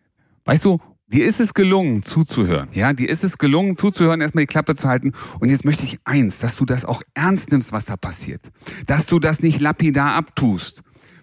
Weißt 0.44 0.64
du, 0.64 0.78
dir 1.06 1.24
ist 1.24 1.40
es 1.40 1.54
gelungen, 1.54 2.02
zuzuhören. 2.02 2.68
Ja, 2.74 2.92
dir 2.92 3.08
ist 3.08 3.24
es 3.24 3.38
gelungen, 3.38 3.78
zuzuhören, 3.78 4.20
erstmal 4.20 4.42
die 4.42 4.48
Klappe 4.48 4.74
zu 4.74 4.88
halten. 4.88 5.12
Und 5.40 5.48
jetzt 5.48 5.64
möchte 5.64 5.84
ich 5.84 5.98
eins, 6.04 6.40
dass 6.40 6.56
du 6.56 6.66
das 6.66 6.84
auch 6.84 7.02
ernst 7.14 7.50
nimmst, 7.50 7.72
was 7.72 7.86
da 7.86 7.96
passiert. 7.96 8.50
Dass 8.86 9.06
du 9.06 9.18
das 9.18 9.40
nicht 9.40 9.60
lapidar 9.60 10.14
abtust 10.14 10.82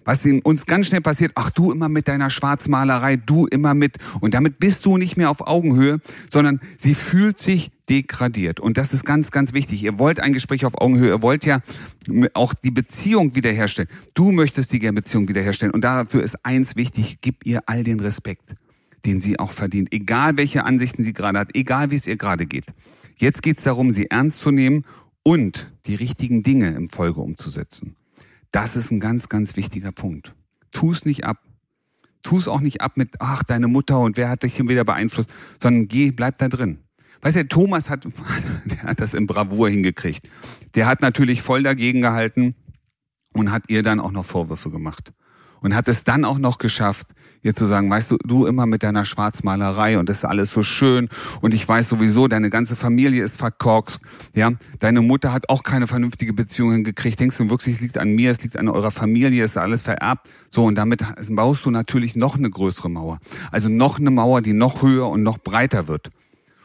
was 0.09 0.25
in 0.25 0.41
uns 0.41 0.65
ganz 0.65 0.87
schnell 0.87 1.01
passiert, 1.01 1.33
ach 1.35 1.51
du 1.51 1.71
immer 1.71 1.87
mit 1.87 2.07
deiner 2.07 2.31
Schwarzmalerei, 2.31 3.15
du 3.15 3.45
immer 3.45 3.75
mit. 3.75 3.97
Und 4.21 4.33
damit 4.33 4.57
bist 4.57 4.83
du 4.87 4.97
nicht 4.97 5.17
mehr 5.17 5.29
auf 5.29 5.45
Augenhöhe, 5.45 5.99
sondern 6.31 6.61
sie 6.79 6.95
fühlt 6.95 7.37
sich 7.37 7.69
degradiert. 7.89 8.59
Und 8.59 8.79
das 8.79 8.91
ist 8.91 9.05
ganz, 9.05 9.29
ganz 9.29 9.53
wichtig. 9.53 9.83
Ihr 9.83 9.99
wollt 9.99 10.19
ein 10.19 10.33
Gespräch 10.33 10.65
auf 10.65 10.81
Augenhöhe, 10.81 11.09
ihr 11.09 11.21
wollt 11.21 11.45
ja 11.45 11.61
auch 12.33 12.55
die 12.55 12.71
Beziehung 12.71 13.35
wiederherstellen. 13.35 13.87
Du 14.15 14.31
möchtest 14.31 14.73
die 14.73 14.79
Beziehung 14.79 15.27
wiederherstellen. 15.27 15.75
Und 15.75 15.83
dafür 15.83 16.23
ist 16.23 16.43
eins 16.43 16.75
wichtig, 16.75 17.19
gib 17.21 17.45
ihr 17.45 17.61
all 17.67 17.83
den 17.83 17.99
Respekt, 17.99 18.55
den 19.05 19.21
sie 19.21 19.37
auch 19.37 19.51
verdient. 19.51 19.93
Egal 19.93 20.37
welche 20.37 20.63
Ansichten 20.63 21.03
sie 21.03 21.13
gerade 21.13 21.37
hat, 21.37 21.49
egal 21.53 21.91
wie 21.91 21.97
es 21.97 22.07
ihr 22.07 22.17
gerade 22.17 22.47
geht. 22.47 22.65
Jetzt 23.15 23.43
geht 23.43 23.59
es 23.59 23.63
darum, 23.63 23.91
sie 23.91 24.09
ernst 24.09 24.39
zu 24.39 24.49
nehmen 24.49 24.85
und 25.21 25.71
die 25.85 25.93
richtigen 25.93 26.41
Dinge 26.41 26.69
im 26.69 26.89
Folge 26.89 27.21
umzusetzen. 27.21 27.95
Das 28.51 28.75
ist 28.75 28.91
ein 28.91 28.99
ganz, 28.99 29.29
ganz 29.29 29.55
wichtiger 29.55 29.91
Punkt. 29.91 30.33
Tu 30.71 30.91
es 30.91 31.05
nicht 31.05 31.23
ab. 31.25 31.43
Tu 32.23 32.37
es 32.37 32.47
auch 32.47 32.61
nicht 32.61 32.81
ab 32.81 32.97
mit, 32.97 33.15
ach, 33.19 33.43
deine 33.43 33.67
Mutter 33.67 33.99
und 33.99 34.17
wer 34.17 34.29
hat 34.29 34.43
dich 34.43 34.55
hier 34.55 34.67
wieder 34.67 34.83
beeinflusst, 34.83 35.29
sondern 35.61 35.87
geh, 35.87 36.11
bleib 36.11 36.37
da 36.37 36.49
drin. 36.49 36.79
Weißt 37.21 37.35
du, 37.35 37.47
Thomas 37.47 37.89
hat, 37.89 38.07
der 38.65 38.83
hat 38.83 38.99
das 38.99 39.13
in 39.13 39.27
Bravour 39.27 39.69
hingekriegt. 39.69 40.27
Der 40.75 40.85
hat 40.85 41.01
natürlich 41.01 41.41
voll 41.41 41.63
dagegen 41.63 42.01
gehalten 42.01 42.55
und 43.33 43.51
hat 43.51 43.69
ihr 43.69 43.83
dann 43.83 43.99
auch 43.99 44.11
noch 44.11 44.25
Vorwürfe 44.25 44.69
gemacht. 44.69 45.13
Und 45.61 45.75
hat 45.75 45.87
es 45.87 46.03
dann 46.03 46.23
auch 46.23 46.37
noch 46.37 46.57
geschafft, 46.57 47.09
ihr 47.41 47.55
zu 47.55 47.65
sagen, 47.65 47.89
weißt 47.89 48.11
du, 48.11 48.17
du 48.23 48.45
immer 48.45 48.65
mit 48.65 48.83
deiner 48.83 49.05
Schwarzmalerei 49.05 49.97
und 49.97 50.09
das 50.09 50.19
ist 50.19 50.25
alles 50.25 50.51
so 50.51 50.63
schön 50.63 51.09
und 51.41 51.53
ich 51.53 51.67
weiß 51.67 51.89
sowieso, 51.89 52.27
deine 52.27 52.49
ganze 52.49 52.75
Familie 52.75 53.23
ist 53.23 53.37
verkorkst, 53.37 54.01
ja, 54.35 54.51
deine 54.79 55.01
Mutter 55.01 55.31
hat 55.33 55.49
auch 55.49 55.63
keine 55.63 55.87
vernünftige 55.87 56.33
Beziehung 56.33 56.73
hingekriegt, 56.73 57.19
denkst 57.19 57.37
du 57.37 57.49
wirklich, 57.49 57.75
es 57.75 57.81
liegt 57.81 57.97
an 57.97 58.09
mir, 58.11 58.31
es 58.31 58.43
liegt 58.43 58.57
an 58.57 58.67
eurer 58.67 58.91
Familie, 58.91 59.43
es 59.43 59.51
ist 59.51 59.57
alles 59.57 59.81
vererbt, 59.81 60.29
so 60.49 60.65
und 60.65 60.75
damit 60.75 61.03
baust 61.29 61.65
du 61.65 61.71
natürlich 61.71 62.15
noch 62.15 62.35
eine 62.35 62.49
größere 62.49 62.89
Mauer, 62.89 63.19
also 63.51 63.69
noch 63.69 63.99
eine 63.99 64.11
Mauer, 64.11 64.41
die 64.41 64.53
noch 64.53 64.81
höher 64.81 65.07
und 65.09 65.23
noch 65.23 65.37
breiter 65.37 65.87
wird. 65.87 66.09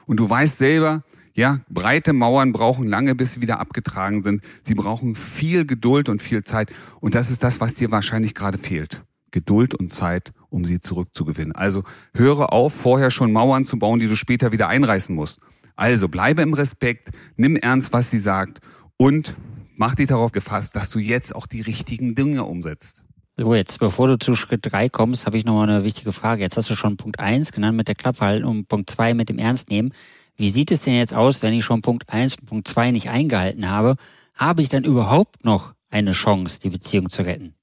Und 0.06 0.20
du 0.20 0.28
weißt 0.28 0.58
selber, 0.58 1.02
ja, 1.34 1.60
breite 1.68 2.12
Mauern 2.12 2.52
brauchen 2.52 2.86
lange, 2.86 3.14
bis 3.14 3.34
sie 3.34 3.40
wieder 3.40 3.58
abgetragen 3.58 4.22
sind. 4.22 4.42
Sie 4.62 4.74
brauchen 4.74 5.14
viel 5.14 5.66
Geduld 5.66 6.08
und 6.08 6.22
viel 6.22 6.44
Zeit. 6.44 6.72
Und 7.00 7.14
das 7.14 7.30
ist 7.30 7.42
das, 7.42 7.60
was 7.60 7.74
dir 7.74 7.90
wahrscheinlich 7.90 8.34
gerade 8.34 8.58
fehlt. 8.58 9.02
Geduld 9.32 9.74
und 9.74 9.92
Zeit, 9.92 10.32
um 10.54 10.64
sie 10.64 10.80
zurückzugewinnen. 10.80 11.54
Also 11.54 11.82
höre 12.14 12.52
auf, 12.52 12.72
vorher 12.72 13.10
schon 13.10 13.32
Mauern 13.32 13.64
zu 13.64 13.78
bauen, 13.78 14.00
die 14.00 14.08
du 14.08 14.16
später 14.16 14.52
wieder 14.52 14.68
einreißen 14.68 15.14
musst. 15.14 15.40
Also 15.76 16.08
bleibe 16.08 16.42
im 16.42 16.54
Respekt, 16.54 17.10
nimm 17.36 17.56
ernst, 17.56 17.92
was 17.92 18.10
sie 18.10 18.18
sagt 18.18 18.60
und 18.96 19.34
mach 19.76 19.96
dich 19.96 20.06
darauf 20.06 20.32
gefasst, 20.32 20.76
dass 20.76 20.90
du 20.90 21.00
jetzt 21.00 21.34
auch 21.34 21.46
die 21.46 21.60
richtigen 21.60 22.14
Dinge 22.14 22.44
umsetzt. 22.44 23.02
So, 23.36 23.52
jetzt, 23.52 23.80
bevor 23.80 24.06
du 24.06 24.16
zu 24.16 24.36
Schritt 24.36 24.60
drei 24.62 24.88
kommst, 24.88 25.26
habe 25.26 25.36
ich 25.36 25.44
nochmal 25.44 25.68
eine 25.68 25.82
wichtige 25.82 26.12
Frage. 26.12 26.42
Jetzt 26.42 26.56
hast 26.56 26.70
du 26.70 26.76
schon 26.76 26.96
Punkt 26.96 27.18
eins 27.18 27.50
genannt 27.50 27.76
mit 27.76 27.88
der 27.88 27.96
Klappe 27.96 28.20
halten 28.20 28.44
und 28.44 28.68
Punkt 28.68 28.88
zwei 28.88 29.12
mit 29.12 29.28
dem 29.28 29.38
Ernst 29.38 29.70
nehmen. 29.70 29.92
Wie 30.36 30.50
sieht 30.50 30.70
es 30.70 30.82
denn 30.82 30.94
jetzt 30.94 31.14
aus, 31.14 31.42
wenn 31.42 31.52
ich 31.52 31.64
schon 31.64 31.82
Punkt 31.82 32.08
eins 32.10 32.36
und 32.38 32.46
Punkt 32.46 32.68
zwei 32.68 32.92
nicht 32.92 33.10
eingehalten 33.10 33.68
habe? 33.68 33.96
Habe 34.34 34.62
ich 34.62 34.68
dann 34.68 34.84
überhaupt 34.84 35.44
noch 35.44 35.74
eine 35.90 36.12
Chance, 36.12 36.60
die 36.60 36.70
Beziehung 36.70 37.10
zu 37.10 37.22
retten? 37.22 37.54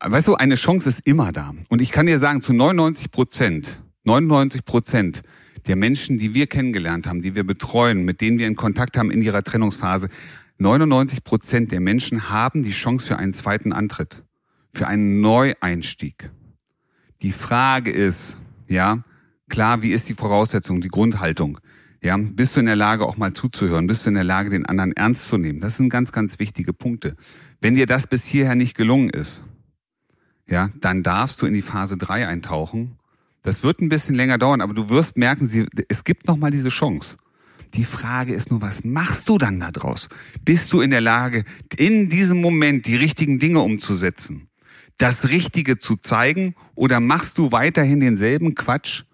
Weißt 0.00 0.28
du, 0.28 0.34
eine 0.34 0.54
Chance 0.54 0.88
ist 0.88 1.06
immer 1.06 1.32
da. 1.32 1.54
Und 1.68 1.82
ich 1.82 1.92
kann 1.92 2.06
dir 2.06 2.18
sagen, 2.18 2.42
zu 2.42 2.52
99 2.52 3.10
Prozent, 3.10 3.80
99 4.04 4.64
Prozent 4.64 5.22
der 5.66 5.76
Menschen, 5.76 6.18
die 6.18 6.34
wir 6.34 6.46
kennengelernt 6.46 7.06
haben, 7.06 7.22
die 7.22 7.34
wir 7.34 7.44
betreuen, 7.44 8.04
mit 8.04 8.20
denen 8.20 8.38
wir 8.38 8.46
in 8.46 8.56
Kontakt 8.56 8.96
haben 8.96 9.10
in 9.10 9.22
ihrer 9.22 9.42
Trennungsphase, 9.42 10.08
99 10.58 11.24
Prozent 11.24 11.72
der 11.72 11.80
Menschen 11.80 12.30
haben 12.30 12.64
die 12.64 12.72
Chance 12.72 13.08
für 13.08 13.16
einen 13.16 13.32
zweiten 13.32 13.72
Antritt, 13.72 14.24
für 14.72 14.86
einen 14.86 15.20
Neueinstieg. 15.20 16.30
Die 17.22 17.32
Frage 17.32 17.90
ist, 17.90 18.38
ja, 18.66 19.04
klar, 19.48 19.82
wie 19.82 19.92
ist 19.92 20.08
die 20.08 20.14
Voraussetzung, 20.14 20.80
die 20.80 20.88
Grundhaltung? 20.88 21.58
Ja, 22.00 22.16
bist 22.16 22.54
du 22.54 22.60
in 22.60 22.66
der 22.66 22.76
Lage, 22.76 23.04
auch 23.06 23.16
mal 23.16 23.32
zuzuhören? 23.32 23.88
Bist 23.88 24.04
du 24.04 24.10
in 24.10 24.14
der 24.14 24.24
Lage, 24.24 24.50
den 24.50 24.66
anderen 24.66 24.92
ernst 24.92 25.28
zu 25.28 25.36
nehmen? 25.36 25.58
Das 25.58 25.76
sind 25.76 25.88
ganz, 25.90 26.12
ganz 26.12 26.38
wichtige 26.38 26.72
Punkte. 26.72 27.16
Wenn 27.60 27.74
dir 27.74 27.86
das 27.86 28.06
bis 28.06 28.24
hierher 28.24 28.54
nicht 28.54 28.76
gelungen 28.76 29.10
ist, 29.10 29.44
ja, 30.50 30.70
dann 30.80 31.02
darfst 31.02 31.42
du 31.42 31.46
in 31.46 31.54
die 31.54 31.62
Phase 31.62 31.96
3 31.96 32.26
eintauchen. 32.26 32.98
Das 33.42 33.62
wird 33.62 33.80
ein 33.80 33.88
bisschen 33.88 34.14
länger 34.14 34.38
dauern, 34.38 34.60
aber 34.60 34.74
du 34.74 34.88
wirst 34.88 35.16
merken, 35.16 35.46
sie, 35.46 35.66
es 35.88 36.04
gibt 36.04 36.26
noch 36.26 36.36
mal 36.36 36.50
diese 36.50 36.70
Chance. 36.70 37.16
Die 37.74 37.84
Frage 37.84 38.34
ist 38.34 38.50
nur, 38.50 38.62
was 38.62 38.82
machst 38.82 39.28
du 39.28 39.36
dann 39.36 39.60
da 39.60 39.70
draus? 39.70 40.08
Bist 40.44 40.72
du 40.72 40.80
in 40.80 40.90
der 40.90 41.00
Lage, 41.00 41.44
in 41.76 42.08
diesem 42.08 42.40
Moment 42.40 42.86
die 42.86 42.96
richtigen 42.96 43.38
Dinge 43.38 43.60
umzusetzen? 43.60 44.48
Das 44.96 45.28
Richtige 45.28 45.78
zu 45.78 45.96
zeigen? 45.96 46.54
Oder 46.74 46.98
machst 46.98 47.38
du 47.38 47.52
weiterhin 47.52 48.00
denselben 48.00 48.54
Quatsch 48.54 49.04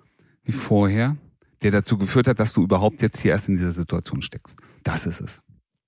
wie 0.45 0.53
vorher, 0.53 1.17
der 1.63 1.73
dazu 1.73 1.99
geführt 1.99 2.29
hat, 2.29 2.39
dass 2.39 2.53
du 2.53 2.63
überhaupt 2.63 3.03
jetzt 3.03 3.21
hier 3.21 3.33
erst 3.33 3.49
in 3.49 3.57
dieser 3.57 3.73
Situation 3.73 4.23
steckst? 4.23 4.57
Das 4.85 5.05
ist 5.05 5.21
es. 5.21 5.43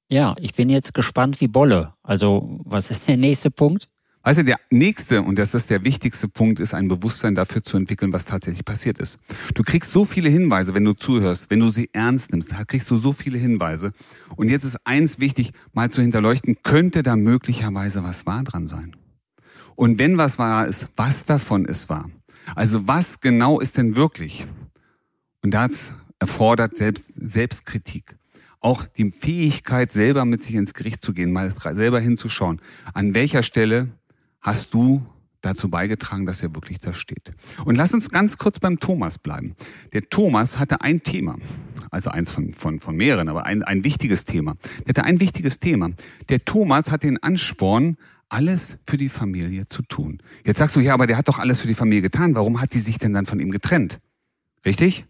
Ja, 0.09 0.35
ich 0.39 0.55
bin 0.55 0.69
jetzt 0.69 0.93
gespannt 0.93 1.41
wie 1.41 1.49
Bolle. 1.49 1.95
Also, 2.03 2.61
was 2.65 2.91
ist 2.91 3.09
der 3.09 3.17
nächste 3.17 3.51
Punkt? 3.51 3.89
Also 4.27 4.43
der 4.43 4.59
nächste, 4.71 5.23
und 5.23 5.39
das 5.39 5.55
ist 5.55 5.71
der 5.71 5.85
wichtigste 5.85 6.27
Punkt, 6.27 6.59
ist 6.59 6.75
ein 6.75 6.89
Bewusstsein 6.89 7.37
dafür 7.37 7.63
zu 7.63 7.77
entwickeln, 7.77 8.13
was 8.13 8.25
tatsächlich 8.25 8.65
passiert 8.65 8.99
ist. 8.99 9.21
Du 9.55 9.63
kriegst 9.63 9.93
so 9.93 10.05
viele 10.05 10.29
Hinweise, 10.29 10.75
wenn 10.75 10.83
du 10.83 10.95
zuhörst, 10.95 11.49
wenn 11.49 11.61
du 11.61 11.69
sie 11.69 11.91
ernst 11.93 12.33
nimmst, 12.33 12.51
da 12.51 12.65
kriegst 12.65 12.91
du 12.91 12.97
so 12.97 13.13
viele 13.13 13.39
Hinweise. 13.39 13.93
Und 14.35 14.49
jetzt 14.49 14.65
ist 14.65 14.85
eins 14.85 15.21
wichtig, 15.21 15.53
mal 15.75 15.93
zu 15.93 16.03
hinterleuchten, 16.03 16.57
könnte 16.65 17.05
da 17.05 17.15
möglicherweise 17.15 18.03
was 18.03 18.27
wahr 18.27 18.43
dran 18.43 18.67
sein? 18.67 18.97
Und 19.77 20.01
wenn 20.01 20.19
was 20.19 20.41
wahr 20.41 20.67
ist, 20.67 20.89
was 20.97 21.25
davon 21.25 21.65
ist 21.65 21.89
wahr? 21.89 22.11
Also 22.57 22.89
was 22.89 23.21
genau 23.21 23.61
ist 23.61 23.77
denn 23.77 23.95
wirklich? 23.95 24.45
Und 25.45 25.55
das 25.55 25.93
erfordert 26.19 26.77
Selbst, 26.77 27.13
Selbstkritik 27.15 28.17
auch 28.59 28.85
die 28.87 29.13
Fähigkeit, 29.13 29.93
selber 29.93 30.25
mit 30.25 30.43
sich 30.43 30.57
ins 30.57 30.75
Gericht 30.75 31.05
zu 31.05 31.13
gehen, 31.13 31.31
mal 31.31 31.53
selber 31.53 32.01
hinzuschauen, 32.01 32.61
an 32.93 33.15
welcher 33.15 33.45
Stelle 33.45 33.91
hast 34.47 34.73
du 34.75 35.05
dazu 35.41 35.69
beigetragen, 35.69 36.25
dass 36.25 36.43
er 36.43 36.55
wirklich 36.55 36.79
da 36.79 36.95
steht. 36.95 37.33
Und 37.65 37.75
lass 37.75 37.93
uns 37.93 38.09
ganz 38.11 38.39
kurz 38.39 38.59
beim 38.61 38.79
Thomas 38.81 39.19
bleiben. 39.19 39.55
Der 39.93 40.09
Thomas 40.09 40.59
hatte 40.59 40.81
ein 40.81 41.03
Thema, 41.03 41.37
also 41.91 42.11
eins 42.11 42.31
von, 42.31 42.55
von, 42.55 42.81
von 42.81 42.97
mehreren, 42.97 43.29
aber 43.29 43.45
ein, 43.45 43.63
ein 43.63 43.85
wichtiges 43.85 44.25
Thema. 44.25 44.55
Er 44.85 44.91
hatte 44.91 45.05
ein 45.05 45.21
wichtiges 45.21 45.59
Thema. 45.59 45.91
Der 46.29 46.45
Thomas 46.45 46.91
hat 46.91 47.03
den 47.03 47.23
Ansporn, 47.23 47.97
alles 48.29 48.79
für 48.87 48.97
die 48.97 49.09
Familie 49.09 49.67
zu 49.67 49.83
tun. 49.83 50.21
Jetzt 50.45 50.59
sagst 50.59 50.75
du, 50.75 50.81
ja, 50.81 50.95
aber 50.95 51.07
der 51.07 51.17
hat 51.17 51.29
doch 51.29 51.39
alles 51.39 51.61
für 51.61 51.69
die 51.69 51.75
Familie 51.75 52.03
getan. 52.03 52.35
Warum 52.35 52.61
hat 52.61 52.73
die 52.73 52.81
sich 52.81 52.99
denn 52.99 53.13
dann 53.13 53.27
von 53.27 53.39
ihm 53.39 53.51
getrennt? 53.51 54.01
Richtig? 54.65 55.07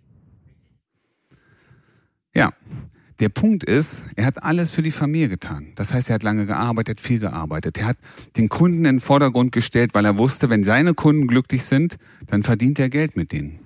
Ja, 2.35 2.53
der 3.21 3.29
Punkt 3.31 3.65
ist, 3.65 4.05
er 4.15 4.27
hat 4.27 4.43
alles 4.43 4.73
für 4.73 4.83
die 4.83 4.91
Familie 4.91 5.29
getan. 5.29 5.73
Das 5.75 5.93
heißt, 5.95 6.11
er 6.11 6.15
hat 6.15 6.23
lange 6.23 6.47
gearbeitet, 6.47 7.01
viel 7.01 7.19
gearbeitet. 7.19 7.79
Er 7.79 7.87
hat 7.87 7.97
den 8.37 8.49
Kunden 8.49 8.79
in 8.79 8.97
den 8.97 9.01
Vordergrund 9.01 9.53
gestellt, 9.53 9.95
weil 9.95 10.05
er 10.05 10.19
wusste, 10.19 10.51
wenn 10.51 10.65
seine 10.65 10.93
Kunden 10.93 11.27
glücklich 11.27 11.65
sind, 11.65 11.97
dann 12.27 12.43
verdient 12.43 12.79
er 12.79 12.91
Geld 12.91 13.17
mit 13.17 13.33
denen. 13.33 13.61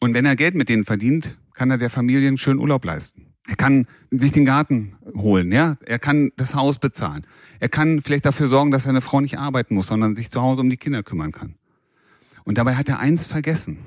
Und 0.00 0.14
wenn 0.14 0.24
er 0.24 0.36
Geld 0.36 0.54
mit 0.54 0.68
denen 0.68 0.84
verdient, 0.84 1.36
kann 1.52 1.70
er 1.70 1.78
der 1.78 1.90
Familie 1.90 2.28
einen 2.28 2.38
schönen 2.38 2.60
Urlaub 2.60 2.84
leisten. 2.84 3.26
Er 3.46 3.56
kann 3.56 3.86
sich 4.10 4.32
den 4.32 4.44
Garten 4.44 4.94
holen, 5.14 5.50
ja. 5.52 5.76
Er 5.84 5.98
kann 5.98 6.30
das 6.36 6.54
Haus 6.54 6.78
bezahlen. 6.78 7.26
Er 7.60 7.68
kann 7.68 8.00
vielleicht 8.02 8.26
dafür 8.26 8.46
sorgen, 8.46 8.70
dass 8.70 8.84
seine 8.84 9.00
Frau 9.00 9.20
nicht 9.20 9.38
arbeiten 9.38 9.74
muss, 9.74 9.88
sondern 9.88 10.14
sich 10.16 10.30
zu 10.30 10.40
Hause 10.40 10.60
um 10.60 10.70
die 10.70 10.76
Kinder 10.76 11.02
kümmern 11.02 11.32
kann. 11.32 11.56
Und 12.44 12.58
dabei 12.58 12.76
hat 12.76 12.88
er 12.88 13.00
eins 13.00 13.26
vergessen 13.26 13.78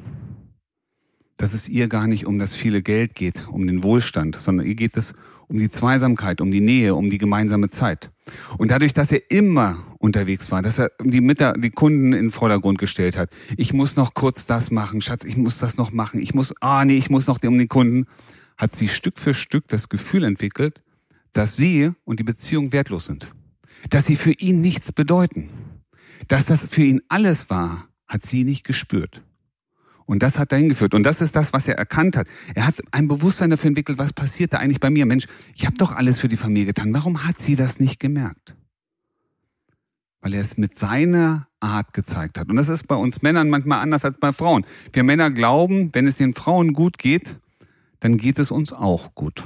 dass 1.42 1.56
es 1.56 1.68
ihr 1.68 1.88
gar 1.88 2.06
nicht 2.06 2.28
um 2.28 2.38
das 2.38 2.54
viele 2.54 2.84
Geld 2.84 3.16
geht, 3.16 3.48
um 3.48 3.66
den 3.66 3.82
Wohlstand, 3.82 4.40
sondern 4.40 4.68
ihr 4.68 4.76
geht 4.76 4.96
es 4.96 5.16
um 5.48 5.58
die 5.58 5.72
Zweisamkeit, 5.72 6.40
um 6.40 6.52
die 6.52 6.62
Nähe, 6.62 6.94
um 6.94 7.10
die 7.10 7.18
gemeinsame 7.18 7.72
Zeit. 7.72 8.12
Und 8.60 8.70
dadurch, 8.70 8.94
dass 8.94 9.12
er 9.12 9.32
immer 9.32 9.84
unterwegs 9.98 10.52
war, 10.52 10.62
dass 10.62 10.78
er 10.78 10.92
die, 11.04 11.20
Mitter 11.20 11.54
die 11.54 11.72
Kunden 11.72 12.14
in 12.14 12.26
den 12.26 12.32
Vordergrund 12.32 12.78
gestellt 12.78 13.18
hat, 13.18 13.32
ich 13.58 13.74
muss 13.74 13.96
noch 13.96 14.14
kurz 14.14 14.46
das 14.46 14.70
machen, 14.70 15.02
Schatz, 15.02 15.26
ich 15.26 15.36
muss 15.36 15.58
das 15.58 15.78
noch 15.78 15.92
machen, 15.92 16.22
ich 16.22 16.36
muss, 16.36 16.54
ah 16.62 16.86
nee, 16.86 16.96
ich 16.96 17.10
muss 17.10 17.26
noch 17.26 17.42
um 17.44 17.58
den 17.58 17.68
Kunden, 17.68 18.06
hat 18.56 18.76
sie 18.76 18.88
Stück 18.88 19.18
für 19.18 19.34
Stück 19.34 19.68
das 19.68 19.90
Gefühl 19.90 20.24
entwickelt, 20.26 20.84
dass 21.34 21.56
sie 21.56 21.90
und 22.06 22.20
die 22.20 22.24
Beziehung 22.24 22.72
wertlos 22.72 23.08
sind. 23.08 23.34
Dass 23.90 24.06
sie 24.06 24.16
für 24.16 24.34
ihn 24.34 24.62
nichts 24.62 24.92
bedeuten. 24.92 25.50
Dass 26.28 26.46
das 26.46 26.68
für 26.68 26.84
ihn 26.84 27.02
alles 27.10 27.50
war, 27.50 27.88
hat 28.08 28.28
sie 28.28 28.44
nicht 28.44 28.64
gespürt. 28.64 29.24
Und 30.12 30.22
das 30.24 30.38
hat 30.38 30.52
dahin 30.52 30.68
geführt. 30.68 30.94
Und 30.94 31.04
das 31.04 31.22
ist 31.22 31.38
das, 31.38 31.54
was 31.54 31.70
er 31.70 31.78
erkannt 31.78 32.18
hat. 32.18 32.28
Er 32.54 32.68
hat 32.68 32.82
ein 32.92 33.08
Bewusstsein 33.08 33.50
dafür 33.50 33.70
entwickelt, 33.70 33.98
was 33.98 34.12
passiert 34.12 34.52
da 34.52 34.58
eigentlich 34.58 34.82
bei 34.82 34.90
mir. 34.90 35.06
Mensch, 35.06 35.26
ich 35.56 35.66
habe 35.66 35.78
doch 35.78 35.94
alles 35.94 36.20
für 36.20 36.28
die 36.28 36.36
Familie 36.36 36.66
getan. 36.66 36.94
Warum 36.94 37.24
hat 37.24 37.42
sie 37.42 37.56
das 37.56 37.80
nicht 37.80 37.98
gemerkt? 37.98 38.58
Weil 40.20 40.34
er 40.34 40.42
es 40.42 40.58
mit 40.58 40.78
seiner 40.78 41.48
Art 41.62 41.94
gezeigt 41.94 42.38
hat. 42.38 42.50
Und 42.50 42.58
das 42.58 42.68
ist 42.68 42.90
bei 42.90 42.96
uns 42.96 43.22
Männern 43.22 43.50
manchmal 43.50 43.82
anders 43.82 44.04
als 44.04 44.18
bei 44.20 44.34
Frauen. 44.34 44.66
Wir 44.92 45.04
Männer 45.04 45.32
glauben, 45.32 45.92
wenn 45.94 46.08
es 46.08 46.18
den 46.18 46.34
Frauen 46.34 46.74
gut 46.74 46.98
geht, 46.98 47.40
dann 48.02 48.18
geht 48.18 48.38
es 48.38 48.52
uns 48.52 48.74
auch 48.74 49.16
gut. 49.16 49.46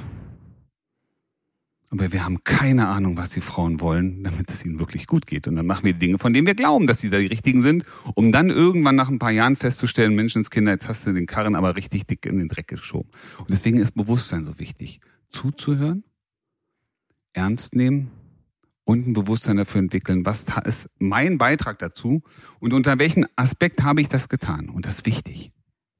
Aber 1.90 2.12
wir 2.12 2.24
haben 2.24 2.42
keine 2.42 2.88
Ahnung, 2.88 3.16
was 3.16 3.30
die 3.30 3.40
Frauen 3.40 3.80
wollen, 3.80 4.24
damit 4.24 4.50
es 4.50 4.64
ihnen 4.64 4.80
wirklich 4.80 5.06
gut 5.06 5.26
geht. 5.26 5.46
Und 5.46 5.54
dann 5.54 5.66
machen 5.66 5.84
wir 5.84 5.94
Dinge, 5.94 6.18
von 6.18 6.32
denen 6.32 6.46
wir 6.46 6.56
glauben, 6.56 6.86
dass 6.88 7.00
sie 7.00 7.10
da 7.10 7.18
die 7.18 7.26
richtigen 7.26 7.62
sind, 7.62 7.84
um 8.14 8.32
dann 8.32 8.50
irgendwann 8.50 8.96
nach 8.96 9.08
ein 9.08 9.20
paar 9.20 9.30
Jahren 9.30 9.54
festzustellen, 9.54 10.14
Menschenskinder, 10.14 10.72
jetzt 10.72 10.88
hast 10.88 11.06
du 11.06 11.12
den 11.12 11.26
Karren 11.26 11.54
aber 11.54 11.76
richtig 11.76 12.06
dick 12.06 12.26
in 12.26 12.38
den 12.38 12.48
Dreck 12.48 12.66
geschoben. 12.66 13.08
Und 13.38 13.50
deswegen 13.50 13.78
ist 13.78 13.92
Bewusstsein 13.92 14.44
so 14.44 14.58
wichtig. 14.58 15.00
Zuzuhören, 15.28 16.02
ernst 17.34 17.76
nehmen 17.76 18.10
und 18.84 19.06
ein 19.06 19.12
Bewusstsein 19.12 19.56
dafür 19.56 19.80
entwickeln, 19.80 20.26
was 20.26 20.46
ist 20.64 20.88
mein 20.98 21.38
Beitrag 21.38 21.78
dazu 21.78 22.22
und 22.58 22.72
unter 22.72 22.98
welchem 22.98 23.26
Aspekt 23.36 23.82
habe 23.82 24.00
ich 24.00 24.08
das 24.08 24.28
getan. 24.28 24.70
Und 24.70 24.86
das 24.86 24.98
ist 24.98 25.06
wichtig. 25.06 25.52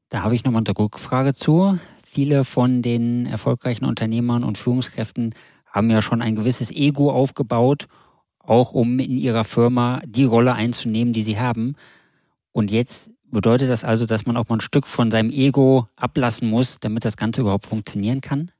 Da 0.08 0.22
habe 0.22 0.34
ich 0.34 0.44
nochmal 0.44 0.62
eine 0.66 0.78
Rückfrage 0.78 1.34
zu. 1.34 1.78
Viele 2.04 2.44
von 2.44 2.82
den 2.82 3.26
erfolgreichen 3.26 3.84
Unternehmern 3.84 4.44
und 4.44 4.56
Führungskräften 4.56 5.34
haben 5.76 5.90
ja 5.90 6.00
schon 6.00 6.22
ein 6.22 6.36
gewisses 6.36 6.70
Ego 6.70 7.12
aufgebaut, 7.12 7.86
auch 8.38 8.72
um 8.72 8.98
in 8.98 9.18
ihrer 9.18 9.44
Firma 9.44 10.00
die 10.06 10.24
Rolle 10.24 10.54
einzunehmen, 10.54 11.12
die 11.12 11.22
sie 11.22 11.38
haben. 11.38 11.76
Und 12.52 12.70
jetzt 12.70 13.10
bedeutet 13.30 13.68
das 13.68 13.84
also, 13.84 14.06
dass 14.06 14.24
man 14.24 14.38
auch 14.38 14.48
mal 14.48 14.56
ein 14.56 14.60
Stück 14.60 14.86
von 14.86 15.10
seinem 15.10 15.28
Ego 15.28 15.86
ablassen 15.94 16.48
muss, 16.48 16.80
damit 16.80 17.04
das 17.04 17.18
Ganze 17.18 17.42
überhaupt 17.42 17.66
funktionieren 17.66 18.22
kann? 18.22 18.50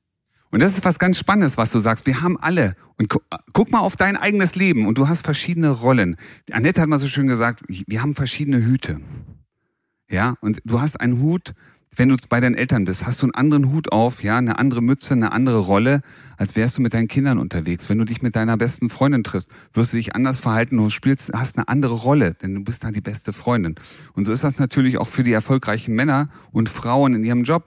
Und 0.51 0.61
das 0.61 0.73
ist 0.73 0.85
was 0.85 0.99
ganz 0.99 1.19
Spannendes, 1.19 1.57
was 1.57 1.73
du 1.73 1.79
sagst. 1.79 2.07
Wir 2.07 2.21
haben 2.21 2.39
alle, 2.39 2.77
und 2.99 3.09
gu 3.09 3.19
guck 3.55 3.71
mal 3.71 3.81
auf 3.81 3.97
dein 3.97 4.17
eigenes 4.17 4.55
Leben 4.55 4.87
und 4.87 4.99
du 4.99 5.09
hast 5.09 5.25
verschiedene 5.25 5.71
Rollen. 5.71 6.17
Annette 6.53 6.83
hat 6.83 6.89
mal 6.89 6.99
so 6.99 7.09
schön 7.09 7.27
gesagt, 7.27 7.63
wir 7.67 8.03
haben 8.03 8.15
verschiedene 8.15 8.63
Hüte. 8.63 9.01
Ja, 10.09 10.35
und 10.41 10.61
du 10.65 10.83
hast 10.83 11.01
einen 11.01 11.21
Hut, 11.21 11.55
wenn 11.97 12.11
du 12.11 12.17
bei 12.29 12.41
deinen 12.41 12.55
Eltern 12.55 12.85
bist, 12.85 13.07
hast 13.07 13.23
du 13.23 13.27
einen 13.27 13.35
anderen 13.35 13.73
Hut 13.73 13.91
auf, 13.91 14.23
ja, 14.23 14.37
eine 14.37 14.59
andere 14.59 14.83
Mütze, 14.83 15.15
eine 15.15 15.33
andere 15.33 15.59
Rolle, 15.59 16.03
als 16.37 16.55
wärst 16.55 16.77
du 16.77 16.83
mit 16.83 16.93
deinen 16.93 17.09
Kindern 17.09 17.39
unterwegs. 17.39 17.89
Wenn 17.89 17.99
du 17.99 18.05
dich 18.05 18.21
mit 18.21 18.37
deiner 18.37 18.59
besten 18.59 18.91
Freundin 18.91 19.25
triffst, 19.25 19.51
wirst 19.73 19.93
du 19.93 19.97
dich 19.97 20.15
anders 20.15 20.39
verhalten 20.39 20.79
und 20.79 20.91
spielst, 20.91 21.33
hast 21.33 21.57
eine 21.57 21.69
andere 21.69 21.95
Rolle, 21.95 22.35
denn 22.35 22.55
du 22.55 22.63
bist 22.63 22.85
da 22.85 22.91
die 22.91 23.01
beste 23.01 23.33
Freundin. 23.33 23.77
Und 24.13 24.27
so 24.27 24.33
ist 24.33 24.45
das 24.45 24.59
natürlich 24.59 24.99
auch 24.99 25.09
für 25.09 25.25
die 25.25 25.33
erfolgreichen 25.33 25.95
Männer 25.95 26.29
und 26.53 26.69
Frauen 26.69 27.15
in 27.15 27.25
ihrem 27.25 27.45
Job. 27.45 27.65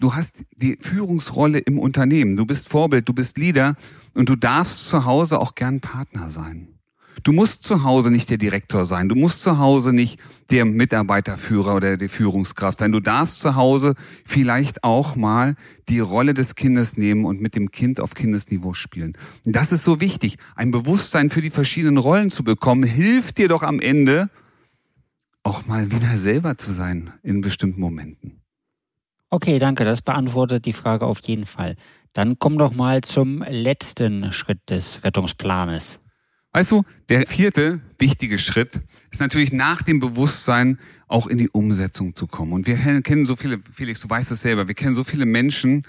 Du 0.00 0.14
hast 0.14 0.44
die 0.56 0.78
Führungsrolle 0.80 1.58
im 1.58 1.78
Unternehmen. 1.78 2.36
Du 2.36 2.46
bist 2.46 2.68
Vorbild, 2.68 3.08
du 3.08 3.12
bist 3.12 3.38
Leader 3.38 3.76
und 4.14 4.28
du 4.28 4.36
darfst 4.36 4.88
zu 4.88 5.04
Hause 5.04 5.40
auch 5.40 5.54
gern 5.54 5.80
Partner 5.80 6.28
sein. 6.30 6.77
Du 7.22 7.32
musst 7.32 7.62
zu 7.62 7.84
Hause 7.84 8.10
nicht 8.10 8.30
der 8.30 8.38
Direktor 8.38 8.86
sein. 8.86 9.08
Du 9.08 9.14
musst 9.14 9.42
zu 9.42 9.58
Hause 9.58 9.92
nicht 9.92 10.20
der 10.50 10.64
Mitarbeiterführer 10.64 11.74
oder 11.76 11.96
die 11.96 12.08
Führungskraft 12.08 12.78
sein. 12.78 12.92
Du 12.92 13.00
darfst 13.00 13.40
zu 13.40 13.56
Hause 13.56 13.94
vielleicht 14.24 14.84
auch 14.84 15.16
mal 15.16 15.56
die 15.88 16.00
Rolle 16.00 16.34
des 16.34 16.54
Kindes 16.54 16.96
nehmen 16.96 17.24
und 17.24 17.40
mit 17.40 17.54
dem 17.54 17.70
Kind 17.70 18.00
auf 18.00 18.14
Kindesniveau 18.14 18.74
spielen. 18.74 19.16
Das 19.44 19.72
ist 19.72 19.84
so 19.84 20.00
wichtig. 20.00 20.36
Ein 20.54 20.70
Bewusstsein 20.70 21.30
für 21.30 21.42
die 21.42 21.50
verschiedenen 21.50 21.98
Rollen 21.98 22.30
zu 22.30 22.44
bekommen, 22.44 22.84
hilft 22.84 23.38
dir 23.38 23.48
doch 23.48 23.62
am 23.62 23.80
Ende 23.80 24.30
auch 25.42 25.66
mal 25.66 25.90
wieder 25.90 26.16
selber 26.16 26.56
zu 26.56 26.72
sein 26.72 27.12
in 27.22 27.40
bestimmten 27.40 27.80
Momenten. 27.80 28.42
Okay, 29.30 29.58
danke. 29.58 29.84
Das 29.84 30.02
beantwortet 30.02 30.64
die 30.64 30.72
Frage 30.72 31.04
auf 31.04 31.20
jeden 31.20 31.46
Fall. 31.46 31.76
Dann 32.12 32.38
komm 32.38 32.56
doch 32.58 32.74
mal 32.74 33.02
zum 33.02 33.42
letzten 33.42 34.32
Schritt 34.32 34.70
des 34.70 35.04
Rettungsplanes. 35.04 36.00
Weißt 36.52 36.70
du, 36.70 36.82
der 37.08 37.26
vierte 37.26 37.80
wichtige 37.98 38.38
Schritt 38.38 38.80
ist 39.10 39.20
natürlich 39.20 39.52
nach 39.52 39.82
dem 39.82 40.00
Bewusstsein 40.00 40.78
auch 41.06 41.26
in 41.26 41.38
die 41.38 41.50
Umsetzung 41.50 42.14
zu 42.14 42.26
kommen. 42.26 42.52
Und 42.52 42.66
wir 42.66 42.76
kennen 43.02 43.26
so 43.26 43.36
viele, 43.36 43.60
Felix, 43.72 44.00
du 44.00 44.08
weißt 44.08 44.30
es 44.30 44.42
selber, 44.42 44.66
wir 44.66 44.74
kennen 44.74 44.96
so 44.96 45.04
viele 45.04 45.26
Menschen, 45.26 45.84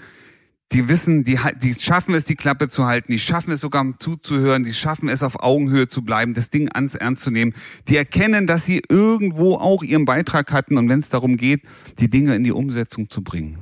die 0.72 0.88
wissen, 0.88 1.24
die, 1.24 1.38
die 1.62 1.74
schaffen 1.74 2.14
es, 2.14 2.24
die 2.26 2.36
Klappe 2.36 2.68
zu 2.68 2.86
halten, 2.86 3.10
die 3.10 3.18
schaffen 3.18 3.50
es 3.50 3.60
sogar 3.60 3.84
zuzuhören, 3.98 4.62
die 4.62 4.72
schaffen 4.72 5.08
es 5.08 5.22
auf 5.22 5.42
Augenhöhe 5.42 5.88
zu 5.88 6.02
bleiben, 6.02 6.34
das 6.34 6.50
Ding 6.50 6.70
ans 6.72 6.94
Ernst 6.94 7.24
zu 7.24 7.30
nehmen. 7.30 7.54
Die 7.88 7.96
erkennen, 7.96 8.46
dass 8.46 8.66
sie 8.66 8.82
irgendwo 8.88 9.56
auch 9.56 9.82
ihren 9.82 10.04
Beitrag 10.04 10.52
hatten 10.52 10.78
und 10.78 10.88
wenn 10.88 11.00
es 11.00 11.08
darum 11.08 11.36
geht, 11.36 11.62
die 11.98 12.08
Dinge 12.08 12.36
in 12.36 12.44
die 12.44 12.52
Umsetzung 12.52 13.08
zu 13.08 13.22
bringen, 13.22 13.58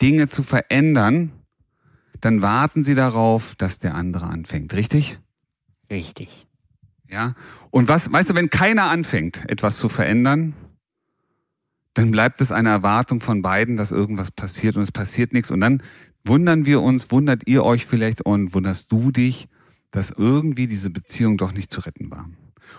Dinge 0.00 0.28
zu 0.28 0.42
verändern, 0.42 1.32
dann 2.20 2.40
warten 2.40 2.84
sie 2.84 2.94
darauf, 2.94 3.54
dass 3.56 3.78
der 3.78 3.94
andere 3.94 4.26
anfängt. 4.26 4.72
Richtig? 4.74 5.18
Richtig. 5.90 6.46
Ja. 7.08 7.34
Und 7.70 7.88
was, 7.88 8.12
weißt 8.12 8.30
du, 8.30 8.34
wenn 8.34 8.50
keiner 8.50 8.90
anfängt, 8.90 9.48
etwas 9.48 9.78
zu 9.78 9.88
verändern, 9.88 10.54
dann 11.94 12.10
bleibt 12.10 12.40
es 12.40 12.52
eine 12.52 12.68
Erwartung 12.68 13.20
von 13.20 13.42
beiden, 13.42 13.76
dass 13.76 13.92
irgendwas 13.92 14.30
passiert 14.30 14.76
und 14.76 14.82
es 14.82 14.92
passiert 14.92 15.32
nichts. 15.32 15.50
Und 15.50 15.60
dann 15.60 15.82
wundern 16.24 16.66
wir 16.66 16.80
uns, 16.80 17.10
wundert 17.10 17.46
ihr 17.46 17.64
euch 17.64 17.86
vielleicht 17.86 18.22
und 18.22 18.54
wunderst 18.54 18.92
du 18.92 19.10
dich, 19.10 19.48
dass 19.90 20.10
irgendwie 20.10 20.66
diese 20.66 20.90
Beziehung 20.90 21.38
doch 21.38 21.52
nicht 21.52 21.72
zu 21.72 21.80
retten 21.80 22.10
war. 22.10 22.28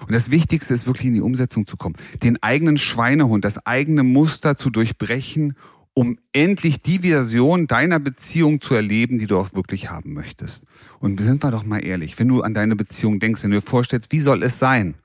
Und 0.01 0.13
das 0.13 0.31
Wichtigste 0.31 0.73
ist 0.73 0.85
wirklich 0.85 1.07
in 1.07 1.15
die 1.15 1.21
Umsetzung 1.21 1.65
zu 1.65 1.75
kommen, 1.75 1.95
den 2.21 2.41
eigenen 2.43 2.77
Schweinehund, 2.77 3.43
das 3.43 3.65
eigene 3.65 4.03
Muster 4.03 4.55
zu 4.55 4.69
durchbrechen 4.69 5.55
um 5.93 6.17
endlich 6.31 6.81
die 6.81 6.99
Version 6.99 7.67
deiner 7.67 7.99
Beziehung 7.99 8.61
zu 8.61 8.75
erleben, 8.75 9.17
die 9.17 9.27
du 9.27 9.37
auch 9.37 9.53
wirklich 9.53 9.89
haben 9.89 10.13
möchtest. 10.13 10.65
Und 10.99 11.19
sind 11.19 11.43
wir 11.43 11.51
doch 11.51 11.65
mal 11.65 11.83
ehrlich, 11.83 12.17
wenn 12.19 12.27
du 12.27 12.41
an 12.41 12.53
deine 12.53 12.75
Beziehung 12.75 13.19
denkst, 13.19 13.43
wenn 13.43 13.51
du 13.51 13.57
dir 13.57 13.65
vorstellst, 13.65 14.11
wie 14.11 14.21
soll 14.21 14.43
es 14.43 14.59
sein, 14.59 14.95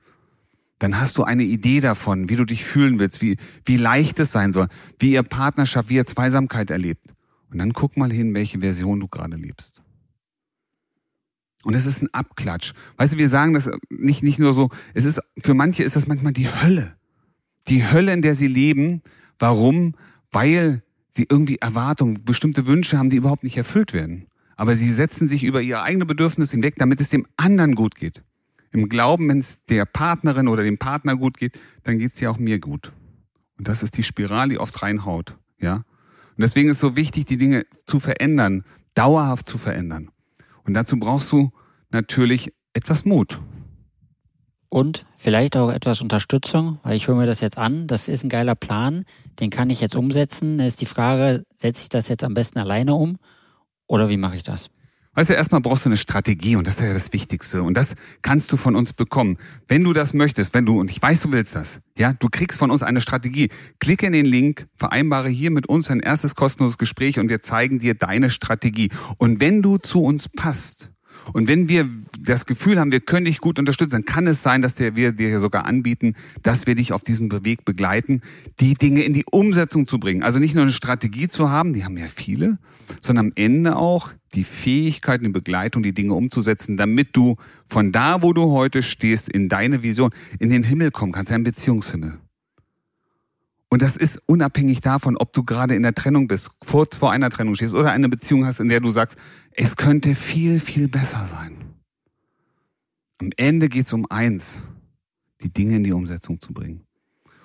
dann 0.79 0.99
hast 0.99 1.17
du 1.17 1.23
eine 1.23 1.43
Idee 1.43 1.79
davon, 1.79 2.29
wie 2.29 2.35
du 2.35 2.45
dich 2.45 2.63
fühlen 2.63 2.99
willst, 2.99 3.21
wie, 3.21 3.37
wie 3.63 3.77
leicht 3.77 4.19
es 4.19 4.31
sein 4.31 4.53
soll, 4.53 4.67
wie 4.99 5.11
ihr 5.13 5.23
Partnerschaft, 5.23 5.89
wie 5.89 5.95
ihr 5.95 6.05
Zweisamkeit 6.05 6.69
erlebt. 6.69 7.13
Und 7.49 7.59
dann 7.59 7.73
guck 7.73 7.95
mal 7.97 8.11
hin, 8.11 8.33
welche 8.33 8.59
Version 8.59 8.99
du 8.99 9.07
gerade 9.07 9.37
lebst. 9.37 9.81
Und 11.63 11.73
es 11.73 11.85
ist 11.85 12.03
ein 12.03 12.13
Abklatsch. 12.13 12.73
Weißt 12.97 13.13
du, 13.13 13.17
wir 13.17 13.29
sagen 13.29 13.53
das 13.53 13.71
nicht, 13.89 14.21
nicht 14.21 14.37
nur 14.37 14.53
so, 14.53 14.69
es 14.93 15.03
ist, 15.03 15.19
für 15.39 15.53
manche 15.53 15.83
ist 15.83 15.95
das 15.95 16.07
manchmal 16.07 16.33
die 16.33 16.47
Hölle. 16.47 16.95
Die 17.67 17.89
Hölle, 17.89 18.13
in 18.13 18.21
der 18.21 18.35
sie 18.35 18.47
leben. 18.47 19.01
Warum? 19.39 19.95
Weil 20.35 20.83
sie 21.11 21.27
irgendwie 21.29 21.59
Erwartungen, 21.59 22.25
bestimmte 22.25 22.67
Wünsche 22.67 22.97
haben, 22.97 23.09
die 23.09 23.15
überhaupt 23.15 23.45
nicht 23.45 23.55
erfüllt 23.55 23.93
werden. 23.93 24.27
Aber 24.57 24.75
sie 24.75 24.91
setzen 24.91 25.29
sich 25.29 25.45
über 25.45 25.61
ihre 25.61 25.81
eigene 25.81 26.05
Bedürfnisse 26.05 26.51
hinweg, 26.51 26.75
damit 26.77 26.99
es 26.99 27.09
dem 27.09 27.25
anderen 27.37 27.73
gut 27.73 27.95
geht. 27.95 28.21
Im 28.71 28.89
Glauben, 28.89 29.29
wenn 29.29 29.39
es 29.39 29.63
der 29.63 29.85
Partnerin 29.85 30.49
oder 30.49 30.63
dem 30.63 30.77
Partner 30.77 31.15
gut 31.15 31.37
geht, 31.37 31.57
dann 31.83 31.99
geht 31.99 32.15
es 32.15 32.19
ja 32.19 32.29
auch 32.29 32.37
mir 32.37 32.59
gut. 32.59 32.91
Und 33.57 33.69
das 33.69 33.81
ist 33.81 33.95
die 33.95 34.03
Spirale, 34.03 34.49
die 34.49 34.59
oft 34.59 34.81
reinhaut. 34.81 35.37
Ja? 35.57 35.75
Und 35.75 35.85
deswegen 36.39 36.67
ist 36.67 36.75
es 36.75 36.81
so 36.81 36.97
wichtig, 36.97 37.23
die 37.23 37.37
Dinge 37.37 37.65
zu 37.85 38.01
verändern, 38.01 38.65
dauerhaft 38.93 39.47
zu 39.47 39.57
verändern. 39.57 40.09
Und 40.65 40.73
dazu 40.73 40.97
brauchst 40.97 41.31
du 41.31 41.53
natürlich 41.91 42.53
etwas 42.73 43.05
Mut. 43.05 43.39
Und 44.75 45.05
vielleicht 45.15 45.55
auch 45.55 45.71
etwas 45.71 46.01
Unterstützung, 46.01 46.79
weil 46.83 46.97
ich 46.97 47.07
höre 47.07 47.15
mir 47.15 47.25
das 47.25 47.39
jetzt 47.39 47.57
an. 47.57 47.87
Das 47.87 48.09
ist 48.09 48.25
ein 48.25 48.29
geiler 48.29 48.55
Plan, 48.55 49.05
den 49.39 49.49
kann 49.49 49.69
ich 49.69 49.79
jetzt 49.79 49.95
umsetzen. 49.95 50.57
Da 50.57 50.65
ist 50.65 50.81
die 50.81 50.85
Frage, 50.85 51.45
setze 51.55 51.83
ich 51.83 51.87
das 51.87 52.09
jetzt 52.09 52.25
am 52.25 52.33
besten 52.33 52.59
alleine 52.59 52.93
um 52.93 53.15
oder 53.87 54.09
wie 54.09 54.17
mache 54.17 54.35
ich 54.35 54.43
das? 54.43 54.69
Weißt 55.13 55.29
du, 55.29 55.33
erstmal 55.33 55.61
brauchst 55.61 55.85
du 55.85 55.89
eine 55.89 55.95
Strategie 55.95 56.57
und 56.57 56.67
das 56.67 56.81
ist 56.81 56.87
ja 56.87 56.93
das 56.93 57.13
Wichtigste. 57.13 57.63
Und 57.63 57.77
das 57.77 57.95
kannst 58.21 58.51
du 58.51 58.57
von 58.57 58.75
uns 58.75 58.91
bekommen. 58.91 59.37
Wenn 59.69 59.81
du 59.81 59.93
das 59.93 60.13
möchtest, 60.13 60.53
wenn 60.53 60.65
du, 60.65 60.77
und 60.77 60.91
ich 60.91 61.01
weiß, 61.01 61.21
du 61.21 61.31
willst 61.31 61.55
das, 61.55 61.79
ja, 61.97 62.11
du 62.11 62.27
kriegst 62.27 62.59
von 62.59 62.69
uns 62.69 62.83
eine 62.83 62.99
Strategie. 62.99 63.47
Klicke 63.79 64.07
in 64.07 64.11
den 64.11 64.25
Link, 64.25 64.67
vereinbare 64.75 65.29
hier 65.29 65.51
mit 65.51 65.67
uns 65.67 65.89
ein 65.89 66.01
erstes 66.01 66.35
kostenloses 66.35 66.77
Gespräch 66.77 67.17
und 67.17 67.29
wir 67.29 67.41
zeigen 67.41 67.79
dir 67.79 67.95
deine 67.95 68.29
Strategie. 68.29 68.89
Und 69.19 69.39
wenn 69.39 69.61
du 69.61 69.77
zu 69.77 70.03
uns 70.03 70.27
passt, 70.27 70.91
und 71.33 71.47
wenn 71.47 71.69
wir 71.69 71.89
das 72.19 72.45
Gefühl 72.45 72.79
haben, 72.79 72.91
wir 72.91 72.99
können 72.99 73.25
dich 73.25 73.39
gut 73.39 73.59
unterstützen, 73.59 73.91
dann 73.91 74.05
kann 74.05 74.27
es 74.27 74.43
sein, 74.43 74.61
dass 74.61 74.77
wir 74.77 75.11
dir 75.11 75.39
sogar 75.39 75.65
anbieten, 75.65 76.15
dass 76.43 76.67
wir 76.67 76.75
dich 76.75 76.93
auf 76.93 77.01
diesem 77.01 77.31
Weg 77.43 77.65
begleiten, 77.65 78.21
die 78.59 78.75
Dinge 78.75 79.03
in 79.03 79.13
die 79.13 79.25
Umsetzung 79.29 79.87
zu 79.87 79.99
bringen. 79.99 80.23
Also 80.23 80.39
nicht 80.39 80.55
nur 80.55 80.63
eine 80.63 80.71
Strategie 80.73 81.27
zu 81.27 81.49
haben, 81.49 81.73
die 81.73 81.85
haben 81.85 81.97
ja 81.97 82.07
viele, 82.13 82.57
sondern 82.99 83.27
am 83.27 83.31
Ende 83.35 83.75
auch 83.75 84.11
die 84.33 84.43
Fähigkeit, 84.43 85.21
die 85.21 85.29
Begleitung, 85.29 85.83
die 85.83 85.93
Dinge 85.93 86.13
umzusetzen, 86.13 86.77
damit 86.77 87.15
du 87.15 87.37
von 87.67 87.91
da, 87.91 88.21
wo 88.21 88.33
du 88.33 88.51
heute 88.51 88.83
stehst, 88.83 89.29
in 89.29 89.49
deine 89.49 89.81
Vision, 89.81 90.11
in 90.39 90.49
den 90.49 90.63
Himmel 90.63 90.91
kommen 90.91 91.11
kannst, 91.11 91.31
einen 91.31 91.43
Beziehungshimmel. 91.43 92.19
Und 93.75 93.81
das 93.81 93.97
ist 93.97 94.21
unabhängig 94.25 94.79
davon, 94.79 95.17
ob 95.17 95.33
du 95.33 95.43
gerade 95.43 95.75
in 95.75 95.83
der 95.83 95.93
Trennung 95.93 96.29
bist, 96.29 96.49
kurz 96.61 96.95
vor 96.95 97.11
einer 97.11 97.29
Trennung 97.29 97.57
stehst 97.57 97.73
oder 97.73 97.91
eine 97.91 98.07
Beziehung 98.07 98.45
hast, 98.45 98.61
in 98.61 98.69
der 98.69 98.79
du 98.79 98.93
sagst, 98.93 99.17
es 99.51 99.75
könnte 99.75 100.15
viel, 100.15 100.61
viel 100.61 100.87
besser 100.87 101.25
sein. 101.29 101.57
Am 103.17 103.31
Ende 103.35 103.67
geht 103.67 103.87
es 103.87 103.91
um 103.91 104.09
eins, 104.09 104.61
die 105.41 105.51
Dinge 105.51 105.75
in 105.75 105.83
die 105.83 105.91
Umsetzung 105.91 106.39
zu 106.39 106.53
bringen. 106.53 106.85